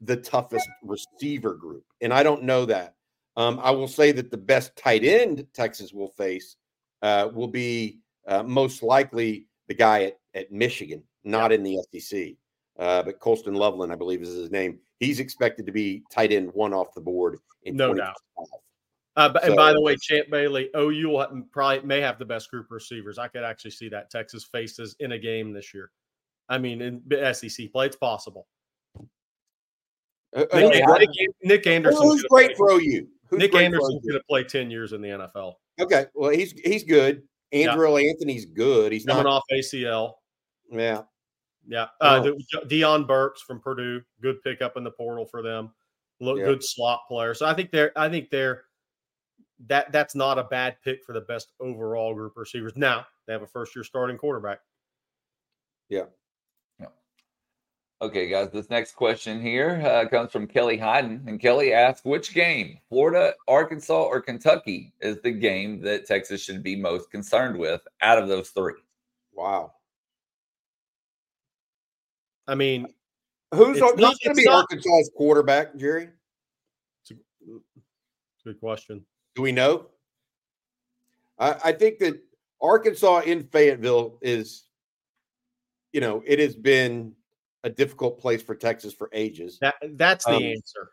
[0.00, 2.94] the toughest receiver group, and I don't know that.
[3.36, 6.56] Um, I will say that the best tight end Texas will face
[7.02, 12.34] uh, will be uh, most likely the guy at, at Michigan, not in the SEC.
[12.80, 14.78] Uh, but Colston Loveland, I believe, is his name.
[15.00, 17.38] He's expected to be tight end one off the board.
[17.66, 18.16] no doubt.
[19.16, 22.50] Uh, so, and by the way, Champ Bailey, OU will probably may have the best
[22.50, 23.18] group of receivers.
[23.18, 25.90] I could actually see that Texas faces in a game this year.
[26.48, 27.02] I mean, in
[27.34, 28.46] SEC play, it's possible.
[30.34, 31.10] Uh, uh Nick, Nick,
[31.42, 32.02] Nick, Anderson.
[32.02, 33.06] Who's great for OU?
[33.28, 35.54] Who's Nick Anderson's going to play ten years in the NFL.
[35.80, 37.22] Okay, well he's he's good.
[37.52, 38.10] Andrew yeah.
[38.10, 38.92] Anthony's good.
[38.92, 39.34] He's coming not...
[39.34, 40.12] off ACL.
[40.70, 41.02] Yeah,
[41.70, 41.86] yeah.
[42.00, 42.66] Uh, oh.
[42.66, 45.70] Deion Burks from Purdue, good pickup in the portal for them.
[46.20, 46.44] Look, yeah.
[46.44, 47.32] good slot player.
[47.32, 47.92] So I think they're.
[47.96, 48.64] I think they're.
[49.66, 52.72] That that's not a bad pick for the best overall group of receivers.
[52.76, 54.60] Now they have a first year starting quarterback.
[55.88, 56.04] Yeah.
[58.02, 61.22] Okay, guys, this next question here uh, comes from Kelly Hyden.
[61.26, 66.62] And Kelly asks, which game, Florida, Arkansas, or Kentucky, is the game that Texas should
[66.62, 68.80] be most concerned with out of those three?
[69.34, 69.74] Wow.
[72.50, 72.88] I mean,
[73.54, 76.08] who's, who's going to be not, Arkansas's quarterback, Jerry?
[77.02, 77.14] It's a
[78.44, 79.04] good question.
[79.36, 79.86] Do we know?
[81.38, 82.20] I, I think that
[82.60, 84.64] Arkansas in Fayetteville is,
[85.92, 87.14] you know, it has been
[87.62, 89.58] a difficult place for Texas for ages.
[89.60, 90.90] That, that's the um, answer.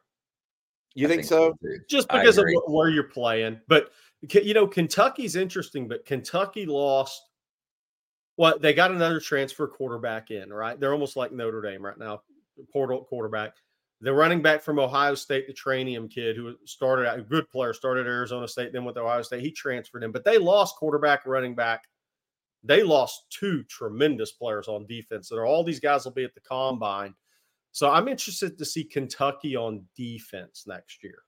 [0.93, 1.57] You think, think, so?
[1.89, 3.59] Just because of where you're playing.
[3.67, 3.91] But,
[4.21, 7.26] you know, Kentucky's interesting, but Kentucky lost.
[8.38, 10.79] Well, they got another transfer quarterback in, right?
[10.79, 12.21] They're almost like Notre Dame right now,
[12.71, 13.55] portal quarterback.
[13.99, 18.05] The running back from Ohio State, the Trayanum kid who started a good player, started
[18.05, 21.55] Arizona State, then went to Ohio State, he transferred in, but they lost quarterback, running
[21.55, 21.85] back,
[22.63, 25.29] they lost two tremendous players on defense.
[25.29, 27.15] That are all these guys will be at the combine.
[27.71, 31.19] So I'm interested to see Kentucky on defense next year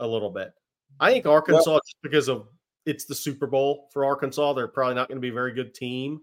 [0.00, 0.52] a little bit.
[1.00, 2.46] I think Arkansas, well, just because of
[2.86, 5.74] it's the Super Bowl for Arkansas, they're probably not going to be a very good
[5.74, 6.20] team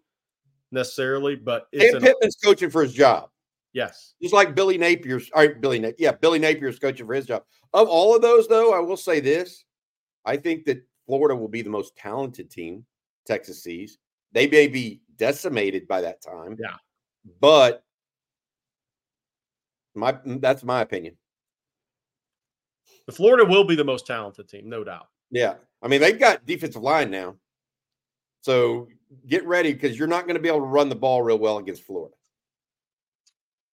[0.71, 1.35] necessarily.
[1.35, 3.29] But it's and Pittman's coaching for his job.
[3.73, 4.13] Yes.
[4.21, 7.43] Just like Billy Napier's, all right, Billy Napier, yeah, Billy Napier's coaching for his job.
[7.73, 9.63] Of all of those, though, I will say this:
[10.25, 12.85] I think that Florida will be the most talented team
[13.25, 13.97] Texas sees.
[14.33, 16.57] They may be decimated by that time.
[16.59, 16.75] Yeah.
[17.39, 17.83] But
[19.95, 21.15] my mm, that's my opinion.
[23.07, 25.07] The Florida will be the most talented team, no doubt.
[25.31, 25.55] Yeah.
[25.81, 27.35] I mean, they've got defensive line now.
[28.41, 28.87] So
[29.27, 31.57] get ready because you're not going to be able to run the ball real well
[31.57, 32.15] against Florida.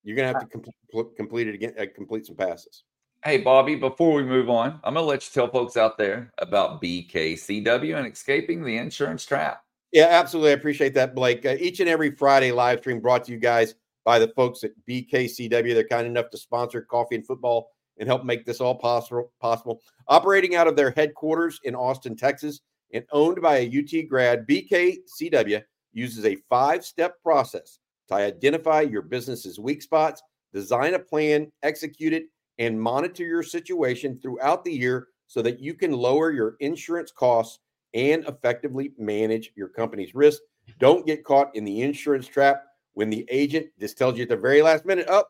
[0.04, 2.84] You're going to have to complete, complete it again, uh, complete some passes.
[3.24, 6.32] Hey, Bobby, before we move on, I'm going to let you tell folks out there
[6.38, 9.62] about BKCW and escaping the insurance trap.
[9.92, 10.50] Yeah, absolutely.
[10.50, 11.44] I appreciate that, Blake.
[11.44, 14.70] Uh, each and every Friday live stream brought to you guys by the folks at
[14.88, 15.74] BKCW.
[15.74, 19.32] They're kind enough to sponsor coffee and football and help make this all possible.
[19.40, 19.80] Possible.
[20.08, 22.60] Operating out of their headquarters in Austin, Texas,
[22.92, 27.78] and owned by a UT grad, BKCW uses a five-step process
[28.08, 30.22] to identify your business's weak spots,
[30.52, 32.24] design a plan, execute it,
[32.58, 37.60] and monitor your situation throughout the year so that you can lower your insurance costs
[37.94, 40.40] and effectively manage your company's risk.
[40.78, 44.36] Don't get caught in the insurance trap when the agent just tells you at the
[44.36, 45.24] very last minute, oh,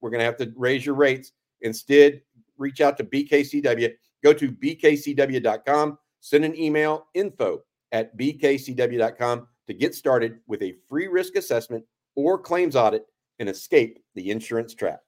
[0.00, 1.32] we're going to have to raise your rates.
[1.62, 2.20] Instead,
[2.58, 3.92] reach out to BKCW.
[4.22, 11.08] Go to bkcw.com, send an email info at bkcw.com to get started with a free
[11.08, 11.84] risk assessment
[12.14, 13.04] or claims audit
[13.38, 15.00] and escape the insurance trap.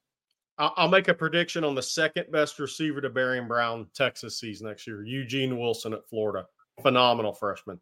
[0.56, 4.86] I'll make a prediction on the second best receiver to Barion Brown Texas sees next
[4.86, 6.46] year, Eugene Wilson at Florida.
[6.80, 7.80] Phenomenal freshman.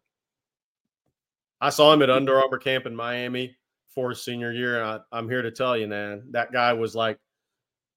[1.61, 3.55] I saw him at Under Armour camp in Miami
[3.93, 4.81] for his senior year.
[4.81, 7.19] And I, I'm here to tell you, man, that guy was like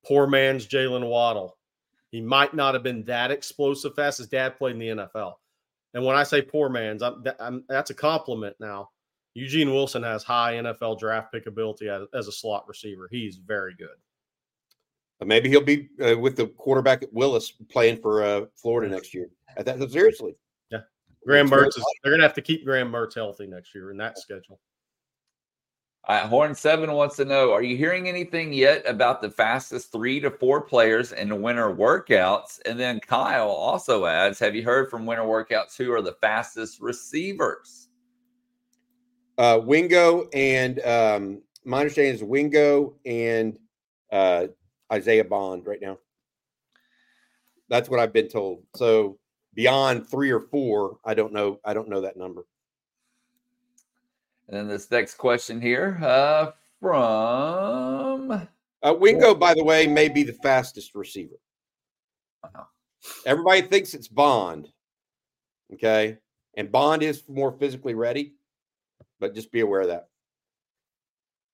[0.07, 1.57] poor man's Jalen Waddle.
[2.11, 4.19] He might not have been that explosive fast.
[4.19, 5.35] His dad played in the NFL.
[5.95, 8.91] And when I say poor man's, I'm, I'm, that's a compliment now.
[9.35, 13.09] Eugene Wilson has high NFL draft pick ability as, as a slot receiver.
[13.11, 13.89] He's very good.
[15.25, 19.31] Maybe he'll be uh, with the quarterback at Willis playing for uh, Florida next year.
[19.57, 20.37] That, seriously.
[20.71, 20.81] Yeah.
[21.27, 23.97] Graham Mertz is, they're going to have to keep Graham Mertz healthy next year in
[23.97, 24.61] that schedule.
[26.09, 30.21] Right, Horn Seven wants to know: Are you hearing anything yet about the fastest three
[30.21, 32.61] to four players in winter workouts?
[32.65, 36.81] And then Kyle also adds: Have you heard from winter workouts who are the fastest
[36.81, 37.89] receivers?
[39.37, 43.59] Uh, Wingo and um, my understanding is Wingo and
[44.13, 44.47] uh,
[44.93, 45.99] Isaiah Bond right now.
[47.69, 48.63] That's what I've been told.
[48.77, 49.19] So
[49.55, 51.59] beyond three or four, I don't know.
[51.65, 52.47] I don't know that number.
[54.49, 58.31] And then this next question here uh, from
[58.83, 61.35] uh, Wingo, by the way, may be the fastest receiver.
[62.45, 62.69] Wow.
[63.25, 64.69] Everybody thinks it's Bond.
[65.75, 66.19] Okay.
[66.57, 68.35] And Bond is more physically ready,
[69.21, 70.09] but just be aware of that.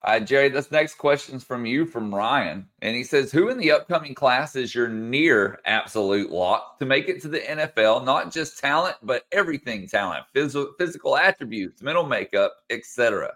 [0.05, 2.67] Uh, Jerry, this next question is from you, from Ryan.
[2.81, 7.09] And he says, Who in the upcoming class is your near absolute lock to make
[7.09, 8.05] it to the NFL?
[8.05, 13.33] Not just talent, but everything talent, physical, physical attributes, mental makeup, etc.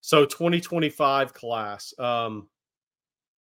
[0.00, 1.92] So, 2025 class.
[1.98, 2.48] Um,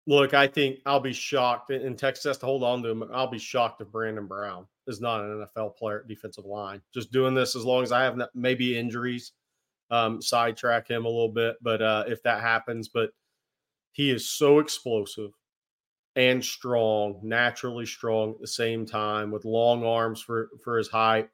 [0.05, 1.71] look, I think I'll be shocked.
[1.71, 3.03] And Texas has to hold on to him.
[3.11, 6.81] I'll be shocked if Brandon Brown is not an NFL player at defensive line.
[6.93, 9.31] Just doing this as long as I have maybe injuries
[9.91, 11.57] um, sidetrack him a little bit.
[11.61, 13.11] But uh, if that happens, but
[13.91, 15.31] he is so explosive
[16.15, 21.29] and strong, naturally strong at the same time, with long arms for for his height.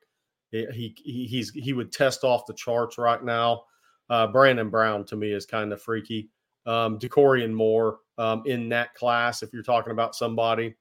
[0.51, 3.64] He, he he's he would test off the charts right now.
[4.10, 6.30] Uh, Brandon Brown to me is kind of freaky.
[6.65, 9.44] Um, Dakorien Moore um, in that class.
[9.44, 10.76] If you're talking about somebody,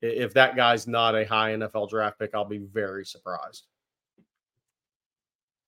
[0.00, 3.66] if that guy's not a high NFL draft pick, I'll be very surprised.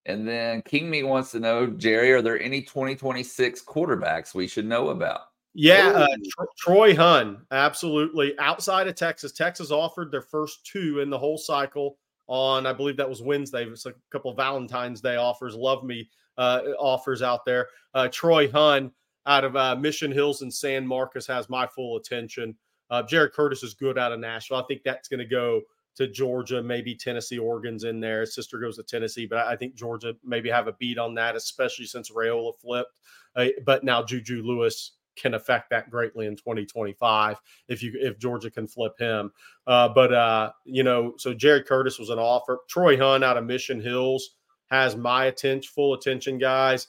[0.07, 4.67] And then King Me wants to know, Jerry, are there any 2026 quarterbacks we should
[4.67, 5.21] know about?
[5.55, 8.39] Yeah, uh, Tr- Troy Hun, absolutely.
[8.39, 12.97] Outside of Texas, Texas offered their first two in the whole cycle on, I believe
[12.97, 13.65] that was Wednesday.
[13.65, 17.69] It's a couple of Valentine's Day offers, love me uh, offers out there.
[17.95, 18.91] Uh, Troy Hun
[19.27, 22.55] out of uh, Mission Hills and San Marcos has my full attention.
[22.91, 24.59] Uh, Jared Curtis is good out of Nashville.
[24.59, 25.63] I think that's going to go
[25.97, 28.23] to Georgia, maybe Tennessee, Oregon's in there.
[28.23, 31.37] His sister goes to Tennessee, but I think Georgia maybe have a beat on that,
[31.37, 33.01] especially since Raiola flipped.
[33.37, 38.51] Uh, but now Juju Lewis can affect that greatly in 2025 if you if Georgia
[38.51, 39.31] can flip him.
[39.67, 42.59] Uh, but uh, you know, so Jared Curtis was an offer.
[42.69, 44.31] Troy Hun out of Mission Hills
[44.71, 46.89] has my attention, full attention, guys.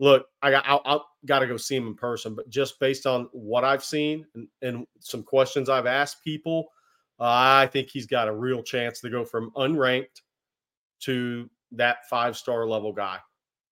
[0.00, 3.06] Look, I got I, I got to go see him in person, but just based
[3.06, 6.66] on what I've seen and, and some questions I've asked people
[7.24, 10.22] I think he's got a real chance to go from unranked
[11.00, 13.18] to that five star level guy.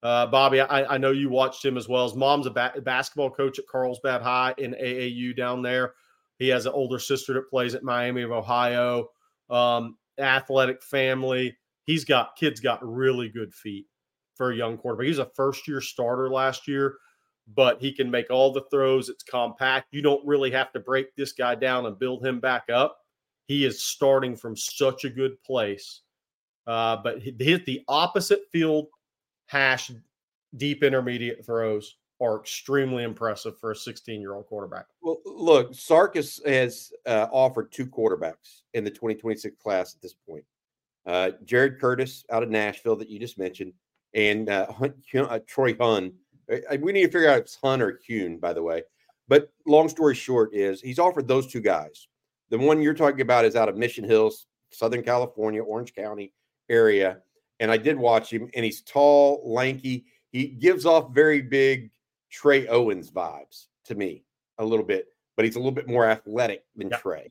[0.02, 2.04] Uh, Bobby, I, I, know you watched him as well.
[2.04, 5.92] His mom's a ba- basketball coach at Carlsbad High in AAU down there.
[6.38, 9.08] He has an older sister that plays at Miami of Ohio.
[9.50, 11.56] Um, athletic family.
[11.84, 13.86] He's got kids got really good feet
[14.36, 15.06] for a young quarterback.
[15.06, 16.96] He's a first year starter last year,
[17.54, 19.10] but he can make all the throws.
[19.10, 19.88] It's compact.
[19.90, 22.99] You don't really have to break this guy down and build him back up.
[23.50, 26.02] He is starting from such a good place.
[26.68, 28.86] Uh, but he hit the opposite field
[29.46, 29.90] hash
[30.56, 34.86] deep intermediate throws are extremely impressive for a 16 year old quarterback.
[35.02, 40.44] Well, look, Sarkis has uh, offered two quarterbacks in the 2026 class at this point.
[41.04, 43.72] Uh, Jared Curtis out of Nashville that you just mentioned,
[44.14, 44.72] and uh,
[45.12, 46.12] uh, Troy Hun.
[46.78, 48.84] we need to figure out if it's Hun or Kuhn, by the way.
[49.26, 52.06] But long story short is he's offered those two guys.
[52.50, 56.32] The one you're talking about is out of Mission Hills, Southern California, Orange County
[56.68, 57.18] area.
[57.60, 60.06] And I did watch him, and he's tall, lanky.
[60.32, 61.90] He gives off very big
[62.30, 64.24] Trey Owens vibes to me
[64.58, 65.06] a little bit,
[65.36, 67.00] but he's a little bit more athletic than yep.
[67.00, 67.30] Trey.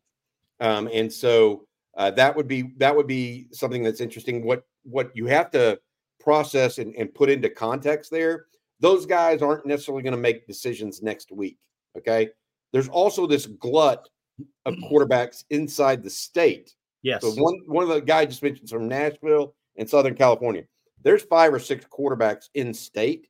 [0.60, 1.66] Um, and so
[1.98, 4.46] uh, that would be that would be something that's interesting.
[4.46, 5.80] What what you have to
[6.20, 8.46] process and, and put into context there,
[8.80, 11.58] those guys aren't necessarily going to make decisions next week.
[11.98, 12.30] Okay.
[12.72, 14.08] There's also this glut
[14.66, 16.76] of quarterbacks inside the state.
[17.02, 17.22] Yes.
[17.22, 20.64] So one one of the guys just mentioned from Nashville and Southern California.
[21.02, 23.28] There's five or six quarterbacks in state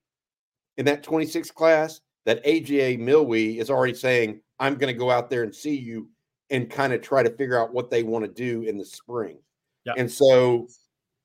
[0.78, 5.30] in that 26 class that AJ Milwee is already saying, I'm going to go out
[5.30, 6.10] there and see you
[6.50, 9.38] and kind of try to figure out what they want to do in the spring.
[9.86, 9.94] Yeah.
[9.98, 10.68] And so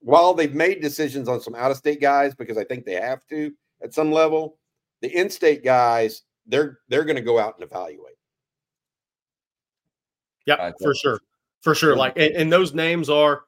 [0.00, 3.26] while they've made decisions on some out of state guys because I think they have
[3.28, 3.52] to
[3.82, 4.58] at some level,
[5.00, 8.13] the in state guys, they're they're going to go out and evaluate.
[10.46, 11.20] Yeah, for sure.
[11.62, 11.96] For sure.
[11.96, 13.44] Like and, and those names are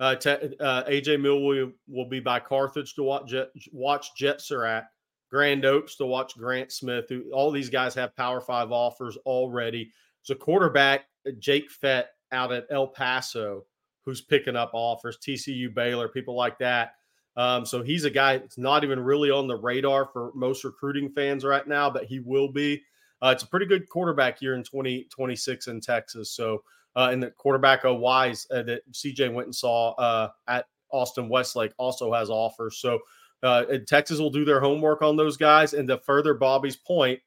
[0.00, 4.86] uh, te- uh, AJ Milwee will be by Carthage to watch Jet, watch Jet Surratt,
[5.30, 7.06] Grand Oaks to watch Grant Smith.
[7.08, 9.92] Who all these guys have Power Five offers already.
[10.22, 11.06] So quarterback
[11.38, 13.64] Jake Fett out at El Paso,
[14.04, 16.94] who's picking up offers, TCU, Baylor, people like that.
[17.36, 21.10] Um, so he's a guy that's not even really on the radar for most recruiting
[21.10, 22.82] fans right now, but he will be.
[23.22, 26.32] Uh, it's a pretty good quarterback here in 2026 in Texas.
[26.32, 26.62] So,
[26.96, 31.28] uh, and the quarterback of Wise uh, that CJ went and saw uh, at Austin
[31.28, 32.78] Westlake also has offers.
[32.78, 32.98] So,
[33.42, 35.74] uh, Texas will do their homework on those guys.
[35.74, 37.20] And to further Bobby's point,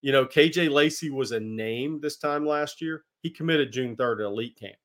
[0.00, 3.04] you know, KJ Lacey was a name this time last year.
[3.22, 4.76] He committed June 3rd at elite camp.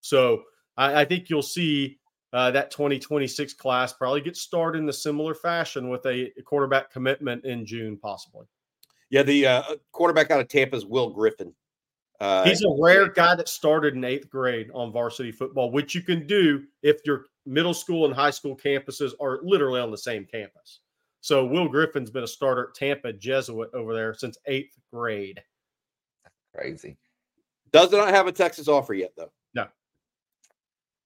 [0.00, 0.42] So
[0.76, 1.98] I, I think you'll see
[2.32, 7.44] uh, that 2026 class probably get started in a similar fashion with a quarterback commitment
[7.44, 8.46] in June, possibly.
[9.10, 9.62] Yeah, the uh,
[9.92, 11.52] quarterback out of Tampa is Will Griffin.
[12.20, 16.00] Uh, He's a rare guy that started in eighth grade on varsity football, which you
[16.00, 20.24] can do if your middle school and high school campuses are literally on the same
[20.24, 20.80] campus.
[21.20, 25.42] So Will Griffin's been a starter at Tampa Jesuit over there since eighth grade.
[26.54, 26.96] Crazy.
[27.72, 29.32] Does not have a Texas offer yet, though.
[29.54, 29.66] No.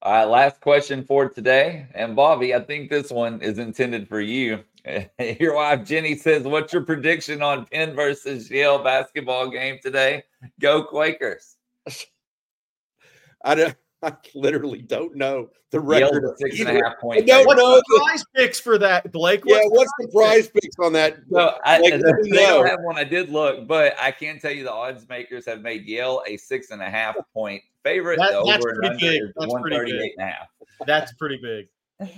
[0.02, 1.86] All right, last question for today.
[1.94, 4.62] And Bobby, I think this one is intended for you.
[5.40, 10.22] Your wife Jenny says, What's your prediction on Penn versus Yale basketball game today?
[10.60, 11.56] Go Quakers.
[13.44, 16.22] I don't I literally don't know the record.
[16.22, 17.26] Yale's six and a half point.
[17.26, 19.44] No, don't what's know the prize picks for that, Blake.
[19.44, 21.18] What's yeah, what's the prize picks on that?
[21.28, 22.96] No, I, they don't have one.
[22.96, 26.36] I did look, but I can tell you the odds makers have made Yale a
[26.36, 28.18] six and a half point favorite.
[28.18, 29.22] That, that's pretty big.
[29.36, 30.12] That's pretty big.
[30.16, 30.48] And a half.
[30.86, 31.66] That's pretty big.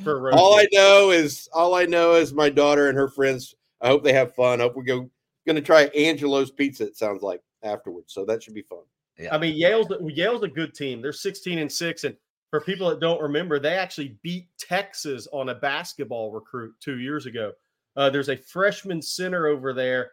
[0.05, 3.55] For all I know is all I know is my daughter and her friends.
[3.81, 4.61] I hope they have fun.
[4.61, 5.11] I hope we go.
[5.47, 6.87] Going to try Angelo's Pizza.
[6.87, 8.83] It sounds like afterwards, so that should be fun.
[9.19, 9.35] Yeah.
[9.35, 11.01] I mean, Yale's Yale's a good team.
[11.01, 12.17] They're 16 and 6 and
[12.51, 17.27] for people that don't remember, they actually beat Texas on a basketball recruit 2 years
[17.27, 17.53] ago.
[17.97, 20.13] Uh, there's a freshman center over there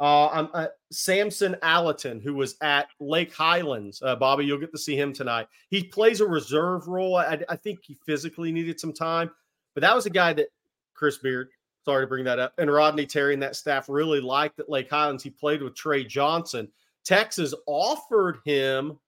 [0.00, 4.00] uh, uh, Samson Aletan, who was at Lake Highlands.
[4.00, 5.48] Uh, Bobby, you'll get to see him tonight.
[5.70, 7.16] He plays a reserve role.
[7.16, 9.30] I, I, think he physically needed some time,
[9.74, 10.48] but that was a guy that
[10.94, 11.48] Chris Beard,
[11.84, 14.88] sorry to bring that up, and Rodney Terry and that staff really liked at Lake
[14.88, 15.24] Highlands.
[15.24, 16.68] He played with Tre Johnson.
[17.04, 18.98] Texas offered him,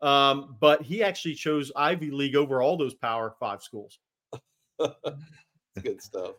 [0.00, 3.98] um, but he actually chose Ivy League over all those Power Five schools.
[5.82, 6.36] Good stuff.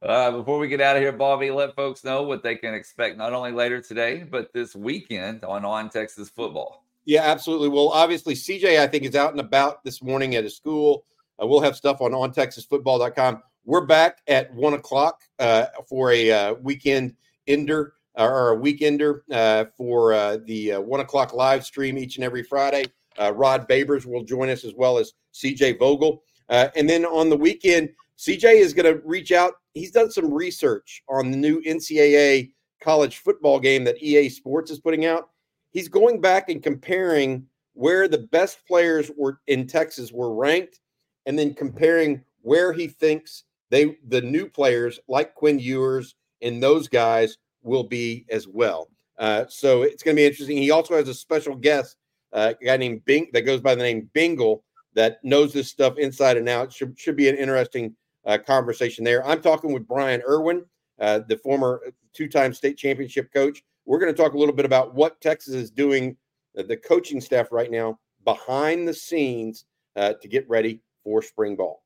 [0.00, 3.16] Uh, before we get out of here, Bobby, let folks know what they can expect
[3.18, 6.84] not only later today, but this weekend on On Texas Football.
[7.04, 7.68] Yeah, absolutely.
[7.68, 11.04] Well, obviously, CJ, I think, is out and about this morning at a school.
[11.42, 13.42] Uh, we'll have stuff on ontexasfootball.com.
[13.64, 17.16] We're back at one o'clock uh, for a uh, weekend
[17.46, 22.42] ender or a weekender uh, for uh, the one o'clock live stream each and every
[22.42, 22.84] Friday.
[23.18, 26.22] Rod Babers will join us as well as CJ Vogel.
[26.48, 29.54] And then on the weekend, CJ is going to reach out.
[29.74, 32.50] He's done some research on the new NCAA
[32.82, 35.28] college football game that EA Sports is putting out.
[35.70, 40.80] He's going back and comparing where the best players were in Texas were ranked
[41.26, 46.88] and then comparing where he thinks they the new players like Quinn Ewers and those
[46.88, 48.88] guys will be as well.
[49.18, 50.56] Uh, so it's going to be interesting.
[50.56, 51.96] He also has a special guest,
[52.32, 54.64] uh, a guy named Bing that goes by the name Bingle
[54.94, 56.72] that knows this stuff inside and out.
[56.72, 57.94] Should should be an interesting
[58.26, 59.26] uh, conversation there.
[59.26, 60.64] I'm talking with Brian Irwin,
[61.00, 61.80] uh, the former
[62.14, 63.62] two-time state championship coach.
[63.86, 66.16] We're going to talk a little bit about what Texas is doing,
[66.58, 69.64] uh, the coaching staff right now behind the scenes
[69.96, 71.82] uh, to get ready for spring ball.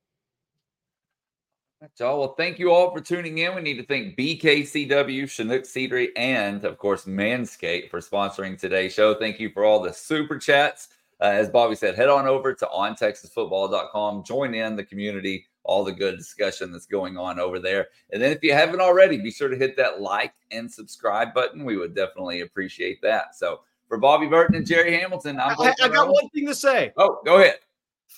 [1.80, 2.20] That's all.
[2.20, 3.56] Well, thank you all for tuning in.
[3.56, 9.14] We need to thank BKCW, Chinook Seedery, and of course Manscaped for sponsoring today's show.
[9.14, 10.90] Thank you for all the super chats.
[11.20, 15.92] Uh, as Bobby said, head on over to ontexasfootball.com, join in the community, all the
[15.92, 17.88] good discussion that's going on over there.
[18.10, 21.64] And then if you haven't already, be sure to hit that like and subscribe button.
[21.64, 23.36] We would definitely appreciate that.
[23.36, 26.92] So for Bobby Burton and Jerry Hamilton, I'm I, I got one thing to say.
[26.96, 27.58] Oh, go ahead.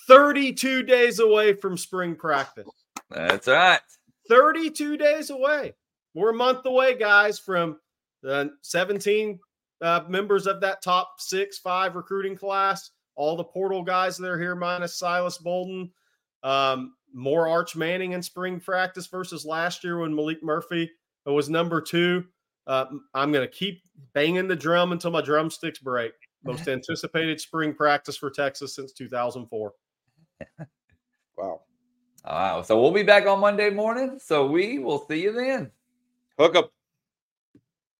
[0.06, 2.68] 32 days away from spring practice.
[3.10, 3.80] That's right.
[4.28, 5.74] 32 days away.
[6.14, 7.78] We're a month away, guys, from
[8.22, 9.38] the 17
[9.82, 12.90] uh, members of that top six, five recruiting class.
[13.16, 15.90] All the portal guys that are here, minus Silas Bolden.
[16.42, 20.90] Um, more Arch Manning in spring practice versus last year when Maalik Murphy
[21.24, 22.24] was number two.
[22.66, 23.82] Uh, I'm going to keep
[24.12, 26.12] banging the drum until my drumsticks break.
[26.44, 29.72] Most anticipated spring practice for Texas since 2004.
[31.36, 31.62] Wow.
[32.24, 32.62] Wow.
[32.62, 34.20] So we'll be back on Monday morning.
[34.22, 35.72] So we will see you then.
[36.38, 36.70] Hook up.